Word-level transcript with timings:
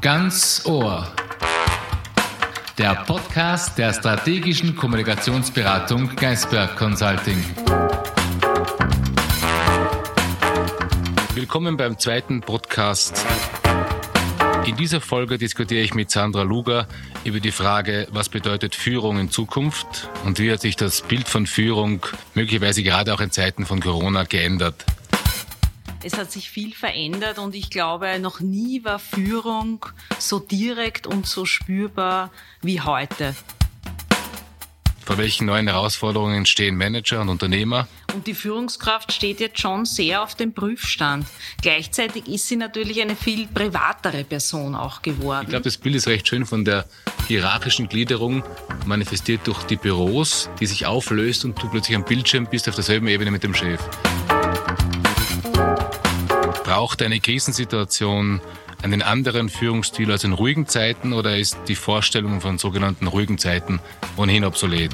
Ganz 0.00 0.62
Ohr. 0.64 1.12
Der 2.78 2.94
Podcast 3.04 3.76
der 3.78 3.92
strategischen 3.92 4.76
Kommunikationsberatung 4.76 6.14
Geisberg 6.14 6.76
Consulting. 6.76 7.42
Willkommen 11.34 11.76
beim 11.76 11.98
zweiten 11.98 12.42
Podcast. 12.42 13.26
In 14.66 14.76
dieser 14.76 15.00
Folge 15.00 15.36
diskutiere 15.36 15.82
ich 15.82 15.94
mit 15.94 16.12
Sandra 16.12 16.42
Luger 16.42 16.86
über 17.24 17.40
die 17.40 17.50
Frage, 17.50 18.06
was 18.12 18.28
bedeutet 18.28 18.76
Führung 18.76 19.18
in 19.18 19.32
Zukunft 19.32 20.08
und 20.24 20.38
wie 20.38 20.52
hat 20.52 20.60
sich 20.60 20.76
das 20.76 21.02
Bild 21.02 21.28
von 21.28 21.46
Führung 21.46 22.06
möglicherweise 22.34 22.84
gerade 22.84 23.12
auch 23.12 23.20
in 23.20 23.32
Zeiten 23.32 23.66
von 23.66 23.80
Corona 23.80 24.22
geändert. 24.22 24.84
Es 26.10 26.16
hat 26.16 26.32
sich 26.32 26.48
viel 26.48 26.72
verändert 26.72 27.38
und 27.38 27.54
ich 27.54 27.68
glaube, 27.68 28.18
noch 28.18 28.40
nie 28.40 28.82
war 28.82 28.98
Führung 28.98 29.84
so 30.18 30.38
direkt 30.38 31.06
und 31.06 31.26
so 31.26 31.44
spürbar 31.44 32.30
wie 32.62 32.80
heute. 32.80 33.36
Vor 35.04 35.18
welchen 35.18 35.44
neuen 35.44 35.68
Herausforderungen 35.68 36.46
stehen 36.46 36.76
Manager 36.76 37.20
und 37.20 37.28
Unternehmer? 37.28 37.88
Und 38.14 38.26
die 38.26 38.32
Führungskraft 38.32 39.12
steht 39.12 39.38
jetzt 39.38 39.60
schon 39.60 39.84
sehr 39.84 40.22
auf 40.22 40.34
dem 40.34 40.54
Prüfstand. 40.54 41.26
Gleichzeitig 41.60 42.26
ist 42.26 42.48
sie 42.48 42.56
natürlich 42.56 43.02
eine 43.02 43.14
viel 43.14 43.46
privatere 43.46 44.24
Person 44.24 44.74
auch 44.74 45.02
geworden. 45.02 45.42
Ich 45.42 45.50
glaube, 45.50 45.64
das 45.64 45.76
Bild 45.76 45.94
ist 45.94 46.08
recht 46.08 46.26
schön 46.26 46.46
von 46.46 46.64
der 46.64 46.86
hierarchischen 47.26 47.90
Gliederung, 47.90 48.42
manifestiert 48.86 49.46
durch 49.46 49.62
die 49.64 49.76
Büros, 49.76 50.48
die 50.58 50.64
sich 50.64 50.86
auflöst 50.86 51.44
und 51.44 51.62
du 51.62 51.68
plötzlich 51.68 51.98
am 51.98 52.04
Bildschirm 52.06 52.46
bist 52.50 52.66
auf 52.66 52.76
derselben 52.76 53.08
Ebene 53.08 53.30
mit 53.30 53.42
dem 53.42 53.52
Chef. 53.52 53.80
Braucht 56.78 57.02
eine 57.02 57.18
Krisensituation 57.18 58.40
einen 58.84 59.02
anderen 59.02 59.48
Führungsstil 59.48 60.12
als 60.12 60.22
in 60.22 60.32
ruhigen 60.32 60.68
Zeiten 60.68 61.12
oder 61.12 61.36
ist 61.36 61.58
die 61.66 61.74
Vorstellung 61.74 62.40
von 62.40 62.56
sogenannten 62.58 63.08
ruhigen 63.08 63.36
Zeiten 63.36 63.80
ohnehin 64.16 64.44
obsolet? 64.44 64.92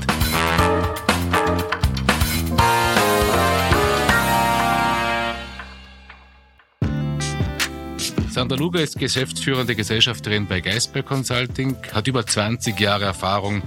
Sandra 8.31 8.57
Luger 8.57 8.81
ist 8.81 8.99
geschäftsführende 8.99 9.77
Gesellschafterin 9.77 10.47
bei 10.47 10.63
Geisberg 10.63 11.05
Consulting, 11.05 11.77
hat 11.93 12.09
über 12.09 12.27
20 12.27 12.81
Jahre 12.81 13.05
Erfahrung 13.05 13.61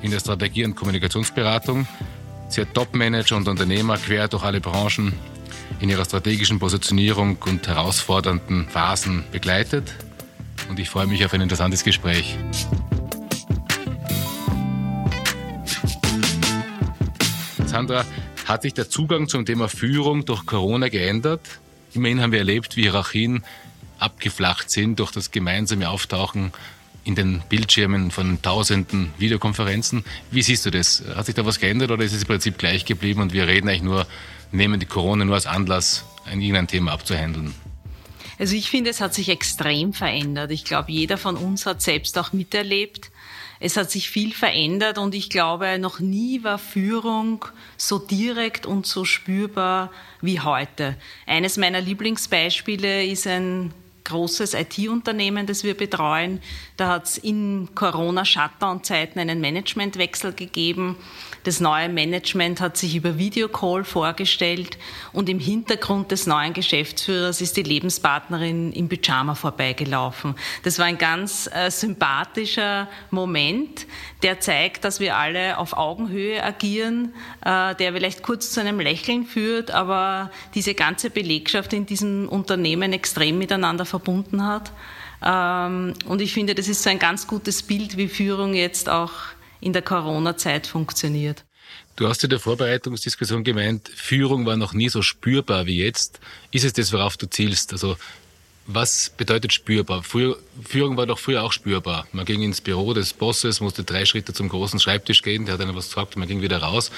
in 0.00 0.10
der 0.10 0.20
Strategie- 0.20 0.64
und 0.64 0.74
Kommunikationsberatung. 0.74 1.86
Sie 2.48 2.62
hat 2.62 2.72
Topmanager 2.72 3.36
und 3.36 3.46
Unternehmer 3.46 3.98
quer 3.98 4.26
durch 4.26 4.42
alle 4.42 4.62
Branchen 4.62 5.12
in 5.80 5.88
ihrer 5.88 6.04
strategischen 6.04 6.58
Positionierung 6.58 7.36
und 7.46 7.66
herausfordernden 7.66 8.68
Phasen 8.68 9.24
begleitet. 9.30 9.92
Und 10.68 10.78
ich 10.78 10.90
freue 10.90 11.06
mich 11.06 11.24
auf 11.24 11.32
ein 11.32 11.40
interessantes 11.40 11.84
Gespräch. 11.84 12.36
Sandra, 17.66 18.04
hat 18.44 18.62
sich 18.62 18.74
der 18.74 18.88
Zugang 18.88 19.28
zum 19.28 19.44
Thema 19.44 19.68
Führung 19.68 20.24
durch 20.24 20.46
Corona 20.46 20.88
geändert? 20.88 21.42
Immerhin 21.92 22.20
haben 22.22 22.32
wir 22.32 22.38
erlebt, 22.38 22.76
wie 22.76 22.82
Hierarchien 22.82 23.44
abgeflacht 23.98 24.70
sind 24.70 24.98
durch 25.00 25.10
das 25.10 25.30
gemeinsame 25.30 25.88
Auftauchen 25.88 26.52
in 27.04 27.14
den 27.14 27.42
Bildschirmen 27.48 28.10
von 28.10 28.40
tausenden 28.42 29.12
Videokonferenzen. 29.18 30.04
Wie 30.30 30.42
siehst 30.42 30.66
du 30.66 30.70
das? 30.70 31.02
Hat 31.14 31.26
sich 31.26 31.34
da 31.34 31.46
was 31.46 31.58
geändert 31.58 31.90
oder 31.90 32.04
ist 32.04 32.12
es 32.12 32.22
im 32.22 32.28
Prinzip 32.28 32.58
gleich 32.58 32.84
geblieben 32.84 33.22
und 33.22 33.32
wir 33.32 33.46
reden 33.46 33.68
eigentlich 33.68 33.82
nur 33.82 34.06
nehmen 34.52 34.80
die 34.80 34.86
Corona 34.86 35.24
nur 35.24 35.34
als 35.34 35.46
Anlass, 35.46 36.04
ein 36.24 36.40
irgendein 36.40 36.68
Thema 36.68 36.92
abzuhandeln? 36.92 37.54
Also 38.38 38.54
ich 38.54 38.70
finde, 38.70 38.90
es 38.90 39.00
hat 39.00 39.14
sich 39.14 39.28
extrem 39.28 39.92
verändert. 39.92 40.52
Ich 40.52 40.64
glaube, 40.64 40.92
jeder 40.92 41.18
von 41.18 41.36
uns 41.36 41.66
hat 41.66 41.82
selbst 41.82 42.16
auch 42.18 42.32
miterlebt. 42.32 43.10
Es 43.60 43.76
hat 43.76 43.90
sich 43.90 44.08
viel 44.08 44.32
verändert 44.32 44.98
und 44.98 45.14
ich 45.14 45.30
glaube, 45.30 45.78
noch 45.80 45.98
nie 45.98 46.44
war 46.44 46.58
Führung 46.58 47.44
so 47.76 47.98
direkt 47.98 48.66
und 48.66 48.86
so 48.86 49.04
spürbar 49.04 49.90
wie 50.20 50.38
heute. 50.38 50.96
Eines 51.26 51.56
meiner 51.56 51.80
Lieblingsbeispiele 51.80 53.04
ist 53.04 53.26
ein 53.26 53.74
großes 54.04 54.54
IT-Unternehmen, 54.54 55.46
das 55.46 55.64
wir 55.64 55.76
betreuen. 55.76 56.40
Da 56.76 56.88
hat 56.88 57.06
es 57.06 57.18
in 57.18 57.68
Corona-Shutdown-Zeiten 57.74 59.18
einen 59.18 59.40
Managementwechsel 59.40 60.32
gegeben. 60.32 60.96
Das 61.44 61.60
neue 61.60 61.88
Management 61.88 62.60
hat 62.60 62.76
sich 62.76 62.96
über 62.96 63.18
Videocall 63.18 63.84
vorgestellt 63.84 64.78
und 65.12 65.28
im 65.28 65.38
Hintergrund 65.38 66.10
des 66.10 66.26
neuen 66.26 66.52
Geschäftsführers 66.52 67.40
ist 67.40 67.56
die 67.56 67.62
Lebenspartnerin 67.62 68.72
im 68.72 68.88
Pyjama 68.88 69.34
vorbeigelaufen. 69.34 70.34
Das 70.64 70.78
war 70.78 70.86
ein 70.86 70.98
ganz 70.98 71.48
äh, 71.52 71.70
sympathischer 71.70 72.88
Moment, 73.10 73.86
der 74.22 74.40
zeigt, 74.40 74.84
dass 74.84 75.00
wir 75.00 75.16
alle 75.16 75.58
auf 75.58 75.76
Augenhöhe 75.76 76.42
agieren, 76.42 77.14
äh, 77.44 77.74
der 77.74 77.92
vielleicht 77.92 78.22
kurz 78.22 78.50
zu 78.50 78.60
einem 78.60 78.80
Lächeln 78.80 79.24
führt, 79.24 79.70
aber 79.70 80.30
diese 80.54 80.74
ganze 80.74 81.10
Belegschaft 81.10 81.72
in 81.72 81.86
diesem 81.86 82.28
Unternehmen 82.28 82.92
extrem 82.92 83.38
miteinander 83.38 83.84
verbunden 83.84 84.44
hat. 84.44 84.72
Ähm, 85.24 85.94
und 86.06 86.20
ich 86.20 86.32
finde, 86.32 86.54
das 86.54 86.68
ist 86.68 86.82
so 86.82 86.90
ein 86.90 86.98
ganz 86.98 87.26
gutes 87.26 87.62
Bild, 87.62 87.96
wie 87.96 88.08
Führung 88.08 88.54
jetzt 88.54 88.88
auch 88.88 89.12
in 89.60 89.72
der 89.72 89.82
Corona-Zeit 89.82 90.66
funktioniert. 90.66 91.44
Du 91.96 92.08
hast 92.08 92.22
in 92.24 92.30
der 92.30 92.40
Vorbereitungsdiskussion 92.40 93.44
gemeint, 93.44 93.88
Führung 93.88 94.46
war 94.46 94.56
noch 94.56 94.72
nie 94.72 94.88
so 94.88 95.02
spürbar 95.02 95.66
wie 95.66 95.78
jetzt. 95.78 96.20
Ist 96.50 96.64
es 96.64 96.72
das, 96.72 96.92
worauf 96.92 97.16
du 97.16 97.26
zielst? 97.26 97.72
Also 97.72 97.96
was 98.66 99.10
bedeutet 99.16 99.52
spürbar? 99.52 100.02
Führung 100.02 100.96
war 100.96 101.06
doch 101.06 101.18
früher 101.18 101.42
auch 101.42 101.52
spürbar. 101.52 102.06
Man 102.12 102.26
ging 102.26 102.42
ins 102.42 102.60
Büro 102.60 102.92
des 102.92 103.14
Bosses, 103.14 103.60
musste 103.60 103.82
drei 103.82 104.04
Schritte 104.04 104.32
zum 104.34 104.48
großen 104.48 104.78
Schreibtisch 104.78 105.22
gehen, 105.22 105.46
der 105.46 105.54
hat 105.54 105.60
einer 105.60 105.74
was 105.74 105.88
gesagt, 105.88 106.16
man 106.16 106.28
ging 106.28 106.42
wieder 106.42 106.58
raus. 106.58 106.90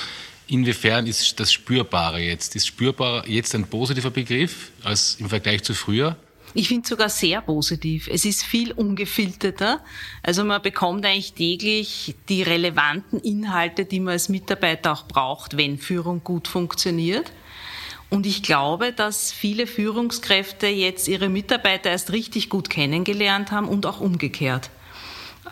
Inwiefern 0.49 1.07
ist 1.07 1.39
das 1.39 1.53
Spürbare 1.53 2.19
jetzt? 2.21 2.57
Ist 2.57 2.67
spürbar 2.67 3.27
jetzt 3.29 3.55
ein 3.55 3.69
positiver 3.69 4.11
Begriff 4.11 4.73
als 4.83 5.15
im 5.21 5.29
Vergleich 5.29 5.63
zu 5.63 5.75
früher? 5.75 6.17
Ich 6.53 6.69
finde 6.69 6.89
sogar 6.89 7.09
sehr 7.09 7.41
positiv. 7.43 8.09
Es 8.09 8.25
ist 8.25 8.43
viel 8.43 8.73
ungefilterter. 8.73 9.85
Also 10.23 10.45
man 10.45 10.61
bekommt 10.61 11.07
eigentlich 11.07 11.35
täglich 11.35 12.17
die 12.29 12.43
relevanten 12.43 13.21
Inhalte, 13.21 13.85
die 13.85 14.01
man 14.01 14.13
als 14.13 14.29
Mitarbeiter 14.29 14.93
auch 14.93 15.05
braucht, 15.07 15.57
wenn 15.57 15.79
Führung 15.79 16.25
gut 16.25 16.49
funktioniert. 16.49 17.31
Und 18.09 18.27
ich 18.27 18.43
glaube, 18.43 18.93
dass 18.93 19.31
viele 19.31 19.69
Führungskräfte 19.69 20.67
jetzt 20.67 21.07
ihre 21.07 21.29
Mitarbeiter 21.29 21.91
erst 21.91 22.11
richtig 22.11 22.51
gut 22.51 22.69
kennengelernt 22.69 23.53
haben 23.53 23.69
und 23.69 23.87
auch 23.87 24.01
umgekehrt. 24.01 24.71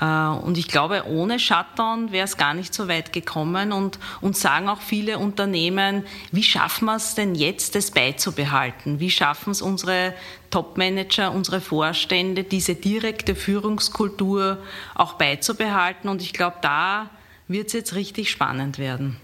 Äh, 0.00 0.04
und 0.04 0.59
ich 0.59 0.69
glaube, 0.69 1.04
ohne 1.06 1.38
Shutdown 1.38 2.12
wäre 2.12 2.25
es 2.25 2.36
gar 2.36 2.54
nicht 2.54 2.72
so 2.75 2.88
weit 2.88 3.12
gekommen. 3.12 3.72
Und, 3.72 3.98
und 4.20 4.36
sagen 4.36 4.69
auch 4.69 4.81
viele 4.81 5.19
Unternehmen, 5.19 6.04
wie 6.32 6.42
schaffen 6.42 6.86
wir 6.86 6.97
es 6.97 7.14
denn 7.14 7.34
jetzt, 7.34 7.75
das 7.75 7.91
beizubehalten? 7.91 9.00
Wie 9.00 9.10
schaffen 9.10 9.50
es 9.50 9.62
unsere 9.62 10.14
Topmanager, 10.50 11.32
unsere 11.32 11.60
Vorstände, 11.60 12.44
diese 12.44 12.75
direkte 12.75 13.34
Führungskultur 13.34 14.58
auch 14.94 15.14
beizubehalten? 15.14 16.08
Und 16.08 16.22
ich 16.22 16.32
glaube, 16.32 16.56
da 16.62 17.10
wird 17.48 17.69
es 17.69 17.72
jetzt 17.72 17.94
richtig 17.94 18.31
spannend 18.31 18.78
werden. 18.78 19.16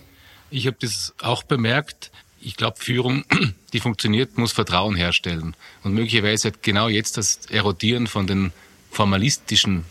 Ich 0.50 0.66
habe 0.66 0.76
das 0.80 1.14
auch 1.20 1.42
bemerkt. 1.42 2.10
Ich 2.40 2.56
glaube, 2.56 2.76
Führung, 2.78 3.24
die 3.72 3.80
funktioniert, 3.80 4.38
muss 4.38 4.52
Vertrauen 4.52 4.96
herstellen. 4.96 5.56
Und 5.82 5.94
möglicherweise 5.94 6.48
hat 6.48 6.62
genau 6.62 6.88
jetzt 6.88 7.16
das 7.16 7.46
Erodieren 7.46 8.06
von 8.06 8.26
den 8.26 8.52
formalistischen 8.90 9.84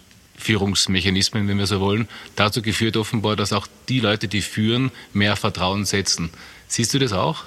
Führungsmechanismen, 0.44 1.48
wenn 1.48 1.58
wir 1.58 1.68
so 1.68 1.80
wollen, 1.80 2.08
dazu 2.36 2.62
geführt 2.62 2.98
offenbar, 2.98 3.36
dass 3.36 3.54
auch 3.54 3.68
die 3.88 4.00
Leute, 4.00 4.28
die 4.28 4.42
führen, 4.42 4.92
mehr 5.14 5.36
Vertrauen 5.36 5.86
setzen. 5.86 6.30
Siehst 6.68 6.94
du 6.94 7.00
das 7.00 7.14
auch? 7.14 7.46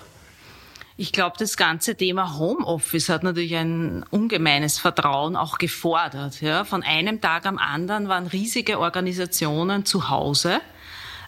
Ich 0.98 1.12
glaube, 1.12 1.36
das 1.38 1.58
ganze 1.58 1.94
Thema 1.94 2.38
Homeoffice 2.38 3.10
hat 3.10 3.22
natürlich 3.22 3.54
ein 3.54 4.02
ungemeines 4.08 4.78
Vertrauen 4.78 5.36
auch 5.36 5.58
gefordert. 5.58 6.40
Ja. 6.40 6.64
Von 6.64 6.82
einem 6.82 7.20
Tag 7.20 7.44
am 7.44 7.58
anderen 7.58 8.08
waren 8.08 8.26
riesige 8.26 8.78
Organisationen 8.80 9.84
zu 9.84 10.08
Hause. 10.08 10.62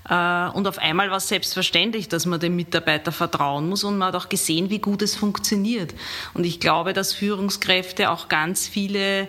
Äh, 0.09 0.49
und 0.55 0.67
auf 0.67 0.79
einmal 0.79 1.11
war 1.11 1.19
es 1.19 1.29
selbstverständlich, 1.29 2.09
dass 2.09 2.25
man 2.25 2.41
dem 2.41 2.56
Mitarbeiter 2.56 3.12
vertrauen 3.12 3.69
muss 3.69 3.85
und 3.85 3.99
man 3.99 4.09
hat 4.09 4.17
auch 4.17 4.31
gesehen, 4.31 4.70
wie 4.70 4.79
gut 4.79 5.03
es 5.03 5.15
funktioniert. 5.15 5.94
Und 6.32 6.44
ich 6.44 6.61
glaube, 6.61 6.94
dass 6.94 7.12
Führungskräfte 7.12 8.11
auch 8.11 8.29
ganz 8.29 8.67
viele 8.67 9.29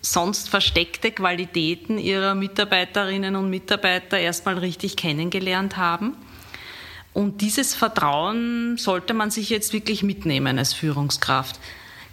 sonst 0.00 0.48
versteckte 0.48 1.12
Qualitäten 1.12 1.98
ihrer 1.98 2.34
Mitarbeiterinnen 2.34 3.36
und 3.36 3.50
Mitarbeiter 3.50 4.18
erstmal 4.18 4.58
richtig 4.58 4.96
kennengelernt 4.96 5.76
haben. 5.76 6.16
Und 7.12 7.40
dieses 7.40 7.74
Vertrauen 7.74 8.76
sollte 8.76 9.14
man 9.14 9.30
sich 9.30 9.50
jetzt 9.50 9.72
wirklich 9.72 10.02
mitnehmen 10.02 10.58
als 10.58 10.72
Führungskraft. 10.72 11.58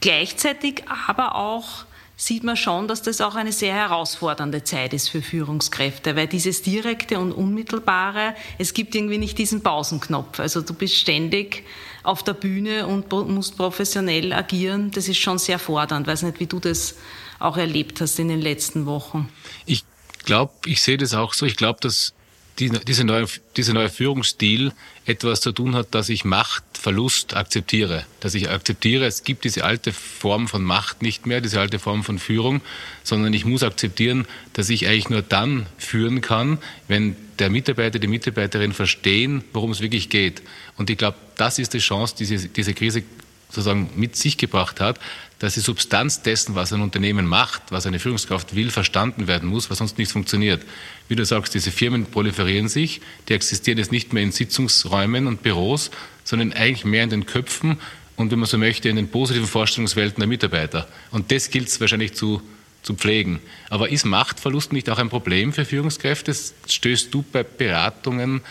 Gleichzeitig 0.01 0.83
aber 1.07 1.35
auch 1.35 1.85
sieht 2.19 2.43
man 2.43 2.57
schon, 2.57 2.87
dass 2.87 3.03
das 3.03 3.21
auch 3.21 3.35
eine 3.35 3.51
sehr 3.51 3.75
herausfordernde 3.75 4.63
Zeit 4.63 4.91
ist 4.93 5.09
für 5.09 5.21
Führungskräfte, 5.21 6.15
weil 6.15 6.25
dieses 6.25 6.63
direkte 6.63 7.19
und 7.19 7.31
unmittelbare, 7.31 8.33
es 8.57 8.73
gibt 8.73 8.95
irgendwie 8.95 9.19
nicht 9.19 9.37
diesen 9.37 9.61
Pausenknopf. 9.61 10.39
Also 10.39 10.61
du 10.61 10.73
bist 10.73 10.95
ständig 10.95 11.63
auf 12.01 12.23
der 12.23 12.33
Bühne 12.33 12.87
und 12.87 13.11
musst 13.11 13.55
professionell 13.55 14.33
agieren. 14.33 14.89
Das 14.89 15.07
ist 15.07 15.17
schon 15.17 15.37
sehr 15.37 15.59
fordernd. 15.59 16.07
Ich 16.07 16.13
weiß 16.13 16.23
nicht, 16.23 16.39
wie 16.39 16.47
du 16.47 16.59
das 16.59 16.95
auch 17.39 17.57
erlebt 17.57 18.01
hast 18.01 18.19
in 18.19 18.27
den 18.27 18.41
letzten 18.41 18.85
Wochen. 18.85 19.29
Ich 19.65 19.83
glaube, 20.25 20.53
ich 20.65 20.81
sehe 20.81 20.97
das 20.97 21.13
auch 21.13 21.33
so. 21.33 21.45
Ich 21.45 21.55
glaube, 21.55 21.79
dass 21.81 22.13
die, 22.59 22.69
diese 22.69 23.03
neue, 23.03 23.27
dieser 23.55 23.73
neue 23.73 23.89
Führungsstil 23.89 24.71
etwas 25.05 25.41
zu 25.41 25.51
tun 25.51 25.75
hat, 25.75 25.93
dass 25.93 26.09
ich 26.09 26.25
Machtverlust 26.25 27.35
akzeptiere. 27.35 28.05
Dass 28.19 28.33
ich 28.33 28.49
akzeptiere, 28.49 29.05
es 29.05 29.23
gibt 29.23 29.43
diese 29.43 29.63
alte 29.63 29.93
Form 29.93 30.47
von 30.47 30.63
Macht 30.63 31.01
nicht 31.01 31.25
mehr, 31.25 31.41
diese 31.41 31.59
alte 31.59 31.79
Form 31.79 32.03
von 32.03 32.17
Führung, 32.17 32.61
sondern 33.03 33.33
ich 33.33 33.45
muss 33.45 33.63
akzeptieren, 33.63 34.27
dass 34.53 34.69
ich 34.69 34.87
eigentlich 34.87 35.09
nur 35.09 35.21
dann 35.21 35.67
führen 35.77 36.21
kann, 36.21 36.57
wenn 36.87 37.15
der 37.37 37.49
Mitarbeiter, 37.51 37.99
die 37.99 38.07
Mitarbeiterin 38.07 38.73
verstehen, 38.73 39.43
worum 39.53 39.71
es 39.71 39.81
wirklich 39.81 40.09
geht. 40.09 40.41
Und 40.77 40.89
ich 40.89 40.97
glaube, 40.97 41.17
das 41.35 41.59
ist 41.59 41.73
die 41.73 41.79
Chance, 41.79 42.15
die 42.17 42.25
diese, 42.25 42.49
diese 42.49 42.73
Krise 42.73 43.03
sozusagen 43.49 43.89
mit 43.95 44.15
sich 44.15 44.37
gebracht 44.37 44.79
hat, 44.79 44.99
dass 45.39 45.53
die 45.53 45.59
Substanz 45.59 46.21
dessen, 46.23 46.55
was 46.55 46.73
ein 46.73 46.81
Unternehmen 46.81 47.25
macht, 47.25 47.61
was 47.69 47.85
eine 47.85 47.99
Führungskraft 47.99 48.55
will, 48.55 48.71
verstanden 48.71 49.27
werden 49.27 49.47
muss, 49.47 49.69
weil 49.69 49.77
sonst 49.77 49.97
nichts 49.97 50.13
funktioniert. 50.13 50.63
Wie 51.07 51.15
du 51.15 51.25
sagst, 51.25 51.53
diese 51.53 51.71
Firmen 51.71 52.05
proliferieren 52.05 52.67
sich, 52.67 53.01
die 53.29 53.33
existieren 53.33 53.77
jetzt 53.77 53.91
nicht 53.91 54.13
mehr 54.13 54.23
in 54.23 54.31
Sitzungsräumen 54.31 55.27
und 55.27 55.43
Büros, 55.43 55.91
sondern 56.23 56.53
eigentlich 56.53 56.85
mehr 56.85 57.03
in 57.03 57.09
den 57.09 57.25
Köpfen 57.25 57.77
und, 58.15 58.31
wenn 58.31 58.39
man 58.39 58.47
so 58.47 58.57
möchte, 58.57 58.89
in 58.89 58.95
den 58.95 59.09
positiven 59.09 59.47
Vorstellungswelten 59.47 60.19
der 60.19 60.27
Mitarbeiter. 60.27 60.87
Und 61.11 61.31
das 61.31 61.51
gilt 61.51 61.67
es 61.67 61.79
wahrscheinlich 61.79 62.15
zu, 62.15 62.41
zu 62.81 62.95
pflegen. 62.95 63.39
Aber 63.69 63.89
ist 63.89 64.05
Machtverlust 64.05 64.73
nicht 64.73 64.89
auch 64.89 64.97
ein 64.97 65.09
Problem 65.09 65.53
für 65.53 65.65
Führungskräfte? 65.65 66.35
Stößt 66.67 67.13
du 67.13 67.23
bei 67.31 67.43
Beratungen 67.43 68.41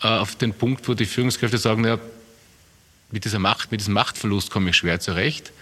äh, 0.00 0.06
auf 0.06 0.36
den 0.36 0.54
Punkt, 0.54 0.88
wo 0.88 0.94
die 0.94 1.06
Führungskräfte 1.06 1.58
sagen, 1.58 1.84
ja, 1.84 1.98
mit 3.12 3.24
dieser 3.24 3.38
Macht, 3.38 3.70
mit 3.70 3.80
diesem 3.80 3.94
Machtverlust 3.94 4.50
komme 4.50 4.70
ich 4.70 4.76
schwer 4.76 5.00
zurecht? 5.00 5.52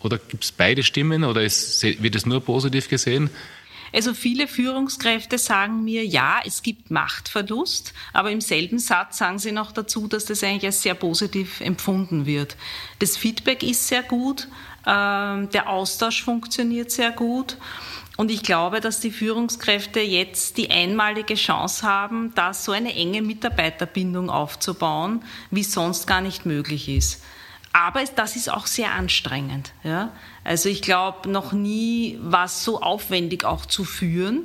Oder 0.00 0.18
gibt 0.18 0.44
es 0.44 0.52
beide 0.52 0.82
Stimmen 0.82 1.24
oder 1.24 1.42
ist, 1.42 1.82
wird 1.82 2.14
es 2.14 2.26
nur 2.26 2.40
positiv 2.40 2.88
gesehen? 2.88 3.30
Also 3.92 4.14
viele 4.14 4.48
Führungskräfte 4.48 5.36
sagen 5.36 5.84
mir, 5.84 6.04
ja, 6.04 6.40
es 6.44 6.62
gibt 6.62 6.90
Machtverlust, 6.90 7.92
aber 8.14 8.30
im 8.30 8.40
selben 8.40 8.78
Satz 8.78 9.18
sagen 9.18 9.38
sie 9.38 9.52
noch 9.52 9.70
dazu, 9.70 10.08
dass 10.08 10.24
das 10.24 10.42
eigentlich 10.42 10.64
als 10.64 10.82
sehr 10.82 10.94
positiv 10.94 11.60
empfunden 11.60 12.24
wird. 12.24 12.56
Das 13.00 13.18
Feedback 13.18 13.62
ist 13.62 13.88
sehr 13.88 14.02
gut, 14.02 14.48
ähm, 14.86 15.50
der 15.50 15.68
Austausch 15.68 16.22
funktioniert 16.24 16.90
sehr 16.90 17.10
gut. 17.10 17.58
Und 18.22 18.30
ich 18.30 18.44
glaube, 18.44 18.80
dass 18.80 19.00
die 19.00 19.10
Führungskräfte 19.10 19.98
jetzt 19.98 20.56
die 20.56 20.70
einmalige 20.70 21.34
Chance 21.34 21.84
haben, 21.84 22.32
da 22.36 22.54
so 22.54 22.70
eine 22.70 22.94
enge 22.94 23.20
Mitarbeiterbindung 23.20 24.30
aufzubauen, 24.30 25.24
wie 25.50 25.64
sonst 25.64 26.06
gar 26.06 26.20
nicht 26.20 26.46
möglich 26.46 26.88
ist. 26.88 27.20
Aber 27.72 28.04
das 28.14 28.36
ist 28.36 28.48
auch 28.48 28.68
sehr 28.68 28.92
anstrengend. 28.92 29.72
Ja? 29.82 30.12
Also 30.44 30.68
ich 30.68 30.82
glaube, 30.82 31.28
noch 31.28 31.52
nie 31.52 32.16
war 32.22 32.44
es 32.44 32.62
so 32.62 32.80
aufwendig 32.80 33.44
auch 33.44 33.66
zu 33.66 33.82
führen. 33.82 34.44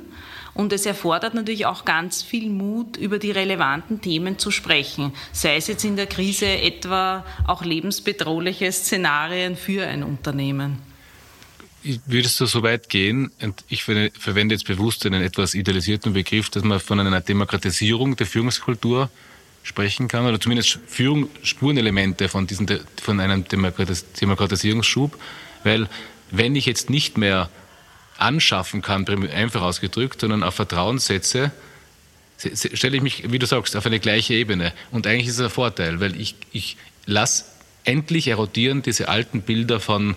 Und 0.54 0.72
es 0.72 0.84
erfordert 0.84 1.34
natürlich 1.34 1.66
auch 1.66 1.84
ganz 1.84 2.24
viel 2.24 2.50
Mut, 2.50 2.96
über 2.96 3.20
die 3.20 3.30
relevanten 3.30 4.00
Themen 4.00 4.40
zu 4.40 4.50
sprechen. 4.50 5.12
Sei 5.30 5.54
es 5.54 5.68
jetzt 5.68 5.84
in 5.84 5.94
der 5.94 6.08
Krise 6.08 6.46
etwa 6.48 7.24
auch 7.46 7.62
lebensbedrohliche 7.62 8.72
Szenarien 8.72 9.54
für 9.54 9.86
ein 9.86 10.02
Unternehmen. 10.02 10.82
Würdest 12.06 12.38
du 12.40 12.46
so 12.46 12.62
weit 12.62 12.88
gehen, 12.88 13.30
und 13.40 13.64
ich 13.68 13.82
verwende 13.82 14.54
jetzt 14.54 14.66
bewusst 14.66 15.06
einen 15.06 15.22
etwas 15.22 15.54
idealisierten 15.54 16.12
Begriff, 16.12 16.50
dass 16.50 16.62
man 16.62 16.80
von 16.80 17.00
einer 17.00 17.20
Demokratisierung 17.20 18.16
der 18.16 18.26
Führungskultur 18.26 19.10
sprechen 19.62 20.08
kann, 20.08 20.26
oder 20.26 20.40
zumindest 20.40 20.78
Führung, 20.86 21.28
Spurenelemente 21.42 22.28
von, 22.28 22.46
diesen, 22.46 22.66
von 23.00 23.20
einem 23.20 23.44
Demokratisierungsschub, 23.48 25.18
weil 25.64 25.88
wenn 26.30 26.56
ich 26.56 26.66
jetzt 26.66 26.90
nicht 26.90 27.16
mehr 27.16 27.48
anschaffen 28.18 28.82
kann, 28.82 29.06
einfach 29.30 29.62
ausgedrückt, 29.62 30.20
sondern 30.20 30.42
auf 30.42 30.54
Vertrauen 30.56 30.98
setze, 30.98 31.52
stelle 32.36 32.96
ich 32.96 33.02
mich, 33.02 33.30
wie 33.30 33.38
du 33.38 33.46
sagst, 33.46 33.76
auf 33.76 33.86
eine 33.86 34.00
gleiche 34.00 34.34
Ebene. 34.34 34.72
Und 34.90 35.06
eigentlich 35.06 35.28
ist 35.28 35.38
es 35.38 35.40
ein 35.40 35.50
Vorteil, 35.50 36.00
weil 36.00 36.20
ich, 36.20 36.34
ich 36.52 36.76
lasse 37.06 37.44
endlich 37.84 38.28
erodieren 38.28 38.82
diese 38.82 39.08
alten 39.08 39.42
Bilder 39.42 39.80
von 39.80 40.14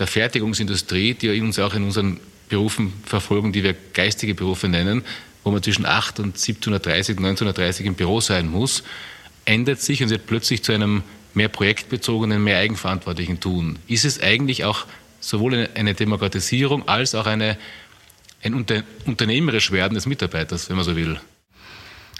der 0.00 0.06
Fertigungsindustrie, 0.06 1.14
die 1.14 1.40
uns 1.40 1.58
auch 1.58 1.74
in 1.74 1.84
unseren 1.84 2.18
Berufen 2.48 2.92
verfolgen, 3.04 3.52
die 3.52 3.62
wir 3.62 3.74
geistige 3.92 4.34
Berufe 4.34 4.68
nennen, 4.68 5.04
wo 5.44 5.50
man 5.50 5.62
zwischen 5.62 5.86
8 5.86 6.18
und 6.18 6.36
1730, 6.36 7.16
1930 7.16 7.86
im 7.86 7.94
Büro 7.94 8.20
sein 8.20 8.48
muss, 8.50 8.82
ändert 9.44 9.80
sich 9.80 10.02
und 10.02 10.10
wird 10.10 10.26
plötzlich 10.26 10.62
zu 10.62 10.72
einem 10.72 11.02
mehr 11.34 11.48
projektbezogenen, 11.48 12.42
mehr 12.42 12.58
eigenverantwortlichen 12.58 13.40
Tun. 13.40 13.78
Ist 13.86 14.04
es 14.04 14.20
eigentlich 14.20 14.64
auch 14.64 14.86
sowohl 15.20 15.68
eine 15.74 15.94
Demokratisierung 15.94 16.88
als 16.88 17.14
auch 17.14 17.26
eine, 17.26 17.56
ein 18.42 18.54
unter, 18.54 18.82
unternehmerisch 19.06 19.70
Werden 19.70 19.94
des 19.94 20.06
Mitarbeiters, 20.06 20.68
wenn 20.68 20.76
man 20.76 20.84
so 20.84 20.96
will? 20.96 21.20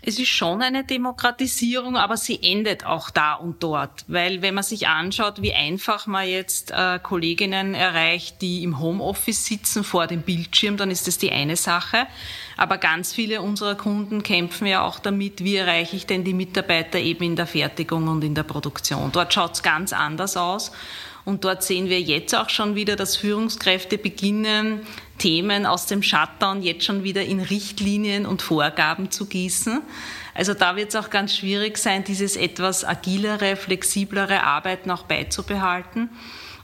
Es 0.02 0.18
ist 0.18 0.28
schon 0.28 0.62
eine 0.62 0.84
Demokratisierung, 0.84 1.96
aber 1.96 2.16
sie 2.16 2.38
endet 2.42 2.86
auch 2.86 3.10
da 3.10 3.34
und 3.34 3.62
dort. 3.62 4.04
Weil 4.08 4.40
wenn 4.40 4.54
man 4.54 4.64
sich 4.64 4.88
anschaut, 4.88 5.42
wie 5.42 5.52
einfach 5.52 6.06
man 6.06 6.26
jetzt 6.26 6.70
äh, 6.70 6.98
Kolleginnen 7.02 7.74
erreicht, 7.74 8.40
die 8.40 8.62
im 8.62 8.78
Homeoffice 8.78 9.44
sitzen 9.44 9.84
vor 9.84 10.06
dem 10.06 10.22
Bildschirm, 10.22 10.78
dann 10.78 10.90
ist 10.90 11.06
das 11.06 11.18
die 11.18 11.30
eine 11.30 11.56
Sache. 11.56 12.06
Aber 12.56 12.78
ganz 12.78 13.12
viele 13.12 13.42
unserer 13.42 13.74
Kunden 13.74 14.22
kämpfen 14.22 14.66
ja 14.66 14.82
auch 14.82 14.98
damit, 14.98 15.44
wie 15.44 15.56
erreiche 15.56 15.96
ich 15.96 16.06
denn 16.06 16.24
die 16.24 16.34
Mitarbeiter 16.34 16.98
eben 16.98 17.24
in 17.24 17.36
der 17.36 17.46
Fertigung 17.46 18.08
und 18.08 18.24
in 18.24 18.34
der 18.34 18.42
Produktion. 18.44 19.12
Dort 19.12 19.34
schaut 19.34 19.54
es 19.54 19.62
ganz 19.62 19.92
anders 19.92 20.36
aus. 20.36 20.72
Und 21.24 21.44
dort 21.44 21.62
sehen 21.62 21.88
wir 21.88 22.00
jetzt 22.00 22.34
auch 22.34 22.48
schon 22.48 22.74
wieder, 22.74 22.96
dass 22.96 23.16
Führungskräfte 23.16 23.98
beginnen, 23.98 24.80
Themen 25.20 25.66
aus 25.66 25.86
dem 25.86 26.02
Shutdown 26.02 26.62
jetzt 26.62 26.84
schon 26.84 27.04
wieder 27.04 27.22
in 27.22 27.40
Richtlinien 27.40 28.26
und 28.26 28.42
Vorgaben 28.42 29.10
zu 29.10 29.26
gießen. 29.26 29.82
Also 30.34 30.54
da 30.54 30.76
wird 30.76 30.88
es 30.88 30.96
auch 30.96 31.10
ganz 31.10 31.36
schwierig 31.36 31.76
sein, 31.76 32.02
dieses 32.02 32.36
etwas 32.36 32.84
agilere, 32.84 33.54
flexiblere 33.56 34.42
Arbeiten 34.42 34.90
auch 34.90 35.02
beizubehalten. 35.02 36.08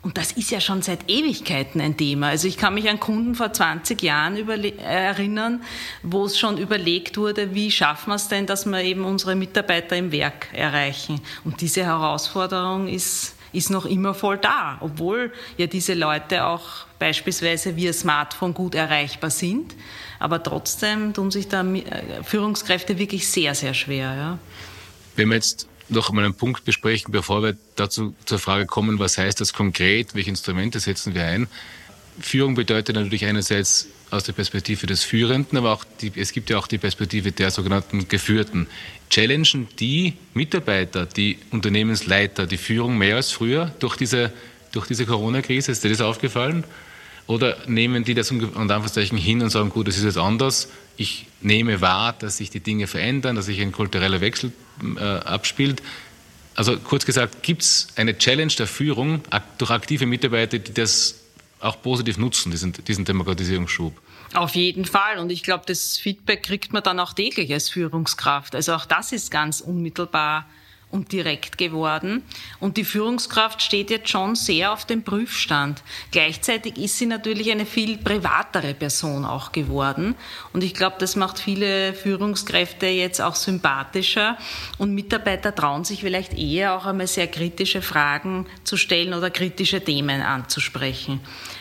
Und 0.00 0.18
das 0.18 0.32
ist 0.32 0.50
ja 0.50 0.60
schon 0.60 0.82
seit 0.82 1.10
Ewigkeiten 1.10 1.80
ein 1.80 1.96
Thema. 1.96 2.28
Also 2.28 2.48
ich 2.48 2.56
kann 2.56 2.74
mich 2.74 2.88
an 2.88 2.98
Kunden 2.98 3.34
vor 3.34 3.52
20 3.52 4.00
Jahren 4.02 4.36
erinnern, 4.78 5.62
wo 6.02 6.24
es 6.24 6.38
schon 6.38 6.58
überlegt 6.58 7.18
wurde, 7.18 7.54
wie 7.54 7.70
schaffen 7.70 8.10
wir 8.10 8.14
es 8.14 8.28
denn, 8.28 8.46
dass 8.46 8.66
wir 8.66 8.80
eben 8.82 9.04
unsere 9.04 9.34
Mitarbeiter 9.34 9.96
im 9.96 10.12
Werk 10.12 10.48
erreichen. 10.52 11.20
Und 11.44 11.60
diese 11.60 11.84
Herausforderung 11.84 12.88
ist 12.88 13.35
ist 13.56 13.70
noch 13.70 13.86
immer 13.86 14.14
voll 14.14 14.38
da, 14.38 14.78
obwohl 14.80 15.32
ja 15.56 15.66
diese 15.66 15.94
Leute 15.94 16.44
auch 16.44 16.86
beispielsweise 16.98 17.76
via 17.76 17.92
Smartphone 17.92 18.54
gut 18.54 18.74
erreichbar 18.74 19.30
sind. 19.30 19.74
Aber 20.18 20.42
trotzdem 20.42 21.14
tun 21.14 21.30
sich 21.30 21.48
da 21.48 21.62
äh, 21.62 22.22
Führungskräfte 22.22 22.98
wirklich 22.98 23.28
sehr, 23.28 23.54
sehr 23.54 23.74
schwer. 23.74 24.14
Ja. 24.14 24.38
Wenn 25.16 25.28
wir 25.28 25.36
jetzt 25.36 25.68
noch 25.88 26.10
einmal 26.10 26.24
einen 26.24 26.34
Punkt 26.34 26.64
besprechen, 26.64 27.12
bevor 27.12 27.42
wir 27.42 27.56
dazu 27.76 28.14
zur 28.24 28.38
Frage 28.38 28.66
kommen, 28.66 28.98
was 28.98 29.18
heißt 29.18 29.40
das 29.40 29.52
konkret, 29.52 30.14
welche 30.14 30.30
Instrumente 30.30 30.80
setzen 30.80 31.14
wir 31.14 31.24
ein. 31.24 31.48
Führung 32.20 32.54
bedeutet 32.54 32.96
natürlich 32.96 33.24
einerseits 33.24 33.88
aus 34.10 34.24
der 34.24 34.32
Perspektive 34.32 34.86
des 34.86 35.02
Führenden, 35.02 35.58
aber 35.58 35.72
auch 35.72 35.84
die, 36.00 36.12
es 36.14 36.32
gibt 36.32 36.50
ja 36.50 36.58
auch 36.58 36.66
die 36.66 36.78
Perspektive 36.78 37.32
der 37.32 37.50
sogenannten 37.50 38.08
Geführten. 38.08 38.68
Challengen 39.10 39.68
die 39.78 40.14
Mitarbeiter, 40.34 41.06
die 41.06 41.38
Unternehmensleiter, 41.50 42.46
die 42.46 42.56
Führung 42.56 42.98
mehr 42.98 43.16
als 43.16 43.32
früher 43.32 43.74
durch 43.80 43.96
diese, 43.96 44.32
durch 44.72 44.86
diese 44.86 45.06
Corona-Krise? 45.06 45.72
Ist 45.72 45.84
dir 45.84 45.90
das 45.90 46.00
aufgefallen? 46.00 46.64
Oder 47.26 47.56
nehmen 47.66 48.04
die 48.04 48.14
das 48.14 48.30
unter 48.30 48.56
Anführungszeichen 48.56 49.18
hin 49.18 49.42
und 49.42 49.50
sagen, 49.50 49.70
gut, 49.70 49.88
das 49.88 49.96
ist 49.96 50.04
jetzt 50.04 50.18
anders. 50.18 50.68
Ich 50.96 51.26
nehme 51.40 51.80
wahr, 51.80 52.14
dass 52.16 52.36
sich 52.36 52.50
die 52.50 52.60
Dinge 52.60 52.86
verändern, 52.86 53.34
dass 53.34 53.46
sich 53.46 53.60
ein 53.60 53.72
kultureller 53.72 54.20
Wechsel 54.20 54.52
äh, 54.96 55.00
abspielt. 55.00 55.82
Also 56.54 56.78
kurz 56.78 57.04
gesagt, 57.04 57.42
gibt 57.42 57.62
es 57.62 57.88
eine 57.96 58.16
Challenge 58.16 58.52
der 58.56 58.66
Führung 58.66 59.22
durch 59.58 59.70
aktive 59.70 60.06
Mitarbeiter, 60.06 60.58
die 60.58 60.72
das 60.72 61.25
auch 61.60 61.80
positiv 61.82 62.18
nutzen, 62.18 62.50
diesen, 62.50 62.72
diesen 62.72 63.04
Demokratisierungsschub. 63.04 63.98
Auf 64.34 64.54
jeden 64.54 64.84
Fall. 64.84 65.18
Und 65.18 65.30
ich 65.30 65.42
glaube, 65.42 65.64
das 65.66 65.96
Feedback 65.96 66.42
kriegt 66.42 66.72
man 66.72 66.82
dann 66.82 67.00
auch 67.00 67.12
täglich 67.12 67.52
als 67.52 67.70
Führungskraft. 67.70 68.54
Also 68.54 68.74
auch 68.74 68.86
das 68.86 69.12
ist 69.12 69.30
ganz 69.30 69.60
unmittelbar 69.60 70.46
und 70.90 71.12
direkt 71.12 71.58
geworden. 71.58 72.22
Und 72.60 72.76
die 72.76 72.84
Führungskraft 72.84 73.60
steht 73.60 73.90
jetzt 73.90 74.08
schon 74.08 74.36
sehr 74.36 74.72
auf 74.72 74.84
dem 74.84 75.02
Prüfstand. 75.02 75.82
Gleichzeitig 76.12 76.78
ist 76.78 76.98
sie 76.98 77.06
natürlich 77.06 77.50
eine 77.50 77.66
viel 77.66 77.98
privatere 77.98 78.72
Person 78.72 79.24
auch 79.24 79.52
geworden. 79.52 80.14
Und 80.52 80.62
ich 80.62 80.74
glaube, 80.74 80.96
das 80.98 81.16
macht 81.16 81.38
viele 81.38 81.92
Führungskräfte 81.92 82.86
jetzt 82.86 83.20
auch 83.20 83.34
sympathischer. 83.34 84.38
Und 84.78 84.94
Mitarbeiter 84.94 85.54
trauen 85.54 85.84
sich 85.84 86.00
vielleicht 86.00 86.34
eher 86.34 86.76
auch 86.76 86.86
einmal 86.86 87.08
sehr 87.08 87.26
kritische 87.26 87.82
Fragen 87.82 88.46
zu 88.64 88.76
stellen 88.76 89.12
oder 89.12 89.30
kritische 89.30 89.82
Themen 89.82 90.22
anzusprechen. 90.22 91.20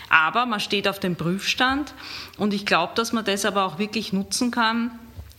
Aber 0.10 0.46
man 0.46 0.60
steht 0.60 0.88
auf 0.88 1.00
dem 1.00 1.15
Prüfstand 1.15 1.94
und 2.38 2.53
ich 2.53 2.65
glaube, 2.65 2.94
dass 2.96 3.12
man 3.12 3.25
das 3.25 3.44
aber 3.44 3.65
auch 3.65 3.79
wirklich 3.79 4.13
nutzen 4.13 4.51
kann, 4.51 4.91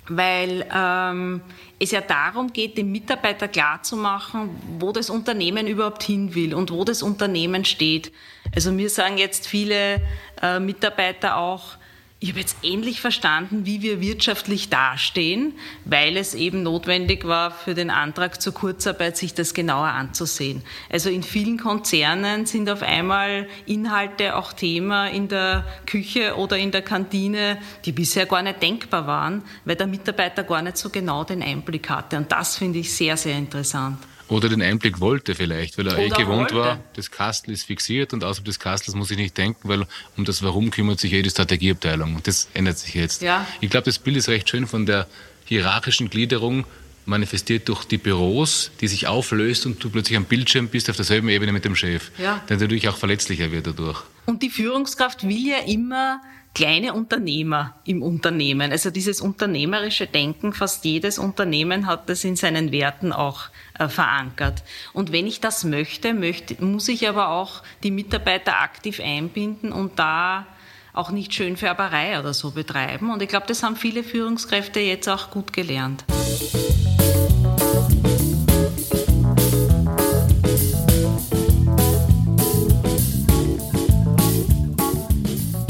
weil 0.08 0.66
ähm, 0.74 1.40
es 1.78 1.90
ja 1.90 2.00
darum 2.00 2.52
geht, 2.52 2.78
dem 2.78 2.92
Mitarbeiter 2.92 3.48
klarzumachen, 3.48 4.50
wo 4.78 4.92
das 4.92 5.10
Unternehmen 5.10 5.66
überhaupt 5.66 6.02
hin 6.02 6.34
will 6.34 6.54
und 6.54 6.70
wo 6.70 6.84
das 6.84 7.02
Unternehmen 7.02 7.64
steht. 7.64 8.12
Also 8.54 8.72
mir 8.72 8.90
sagen 8.90 9.18
jetzt 9.18 9.46
viele 9.46 10.00
äh, 10.42 10.60
Mitarbeiter 10.60 11.36
auch, 11.36 11.76
ich 12.18 12.30
habe 12.30 12.40
jetzt 12.40 12.56
endlich 12.62 13.02
verstanden, 13.02 13.66
wie 13.66 13.82
wir 13.82 14.00
wirtschaftlich 14.00 14.70
dastehen, 14.70 15.52
weil 15.84 16.16
es 16.16 16.32
eben 16.32 16.62
notwendig 16.62 17.26
war, 17.26 17.50
für 17.50 17.74
den 17.74 17.90
Antrag 17.90 18.40
zur 18.40 18.54
Kurzarbeit 18.54 19.18
sich 19.18 19.34
das 19.34 19.52
genauer 19.52 19.88
anzusehen. 19.88 20.62
Also 20.90 21.10
in 21.10 21.22
vielen 21.22 21.58
Konzernen 21.58 22.46
sind 22.46 22.70
auf 22.70 22.82
einmal 22.82 23.46
Inhalte 23.66 24.34
auch 24.34 24.54
Thema 24.54 25.08
in 25.08 25.28
der 25.28 25.66
Küche 25.84 26.36
oder 26.36 26.56
in 26.56 26.70
der 26.70 26.82
Kantine, 26.82 27.58
die 27.84 27.92
bisher 27.92 28.24
gar 28.24 28.42
nicht 28.42 28.62
denkbar 28.62 29.06
waren, 29.06 29.42
weil 29.66 29.76
der 29.76 29.86
Mitarbeiter 29.86 30.42
gar 30.42 30.62
nicht 30.62 30.78
so 30.78 30.88
genau 30.88 31.22
den 31.22 31.42
Einblick 31.42 31.90
hatte. 31.90 32.16
Und 32.16 32.32
das 32.32 32.56
finde 32.56 32.78
ich 32.78 32.94
sehr, 32.94 33.18
sehr 33.18 33.36
interessant. 33.36 33.98
Oder 34.28 34.48
den 34.48 34.60
Einblick 34.60 35.00
wollte 35.00 35.34
vielleicht, 35.34 35.78
weil 35.78 35.86
er 35.86 35.98
eh 35.98 36.08
gewohnt 36.08 36.52
wollte. 36.52 36.54
war, 36.54 36.78
das 36.94 37.10
Kastel 37.10 37.54
ist 37.54 37.64
fixiert 37.64 38.12
und 38.12 38.24
außerhalb 38.24 38.44
des 38.44 38.58
Kastels 38.58 38.96
muss 38.96 39.10
ich 39.10 39.16
nicht 39.16 39.38
denken, 39.38 39.68
weil 39.68 39.86
um 40.16 40.24
das 40.24 40.42
Warum 40.42 40.70
kümmert 40.70 40.98
sich 40.98 41.12
jede 41.12 41.30
Strategieabteilung. 41.30 42.16
Und 42.16 42.26
das 42.26 42.48
ändert 42.52 42.78
sich 42.78 42.94
jetzt. 42.94 43.22
Ja. 43.22 43.46
Ich 43.60 43.70
glaube, 43.70 43.84
das 43.84 43.98
Bild 43.98 44.16
ist 44.16 44.28
recht 44.28 44.48
schön 44.48 44.66
von 44.66 44.84
der 44.84 45.06
hierarchischen 45.44 46.10
Gliederung 46.10 46.64
manifestiert 47.04 47.68
durch 47.68 47.84
die 47.84 47.98
Büros, 47.98 48.72
die 48.80 48.88
sich 48.88 49.06
auflöst 49.06 49.64
und 49.64 49.82
du 49.82 49.90
plötzlich 49.90 50.16
am 50.16 50.24
Bildschirm 50.24 50.68
bist 50.68 50.90
auf 50.90 50.96
derselben 50.96 51.28
Ebene 51.28 51.52
mit 51.52 51.64
dem 51.64 51.76
Chef, 51.76 52.10
ja. 52.18 52.42
der 52.48 52.56
natürlich 52.56 52.88
auch 52.88 52.96
verletzlicher 52.96 53.52
wird 53.52 53.68
dadurch. 53.68 54.02
Und 54.26 54.42
die 54.42 54.50
Führungskraft 54.50 55.22
will 55.22 55.46
ja 55.46 55.58
immer 55.58 56.20
kleine 56.56 56.94
Unternehmer 56.94 57.74
im 57.84 58.02
Unternehmen. 58.02 58.72
Also 58.72 58.88
dieses 58.88 59.20
unternehmerische 59.20 60.06
Denken, 60.06 60.54
fast 60.54 60.86
jedes 60.86 61.18
Unternehmen 61.18 61.86
hat 61.86 62.08
das 62.08 62.24
in 62.24 62.34
seinen 62.34 62.72
Werten 62.72 63.12
auch 63.12 63.50
äh, 63.78 63.88
verankert. 63.88 64.62
Und 64.94 65.12
wenn 65.12 65.26
ich 65.26 65.40
das 65.40 65.64
möchte, 65.64 66.14
möchte, 66.14 66.64
muss 66.64 66.88
ich 66.88 67.06
aber 67.06 67.28
auch 67.28 67.62
die 67.82 67.90
Mitarbeiter 67.90 68.58
aktiv 68.58 69.02
einbinden 69.04 69.70
und 69.70 69.98
da 69.98 70.46
auch 70.94 71.10
nicht 71.10 71.34
Schönfärberei 71.34 72.18
oder 72.18 72.32
so 72.32 72.52
betreiben. 72.52 73.10
Und 73.10 73.20
ich 73.20 73.28
glaube, 73.28 73.46
das 73.46 73.62
haben 73.62 73.76
viele 73.76 74.02
Führungskräfte 74.02 74.80
jetzt 74.80 75.10
auch 75.10 75.30
gut 75.30 75.52
gelernt. 75.52 76.06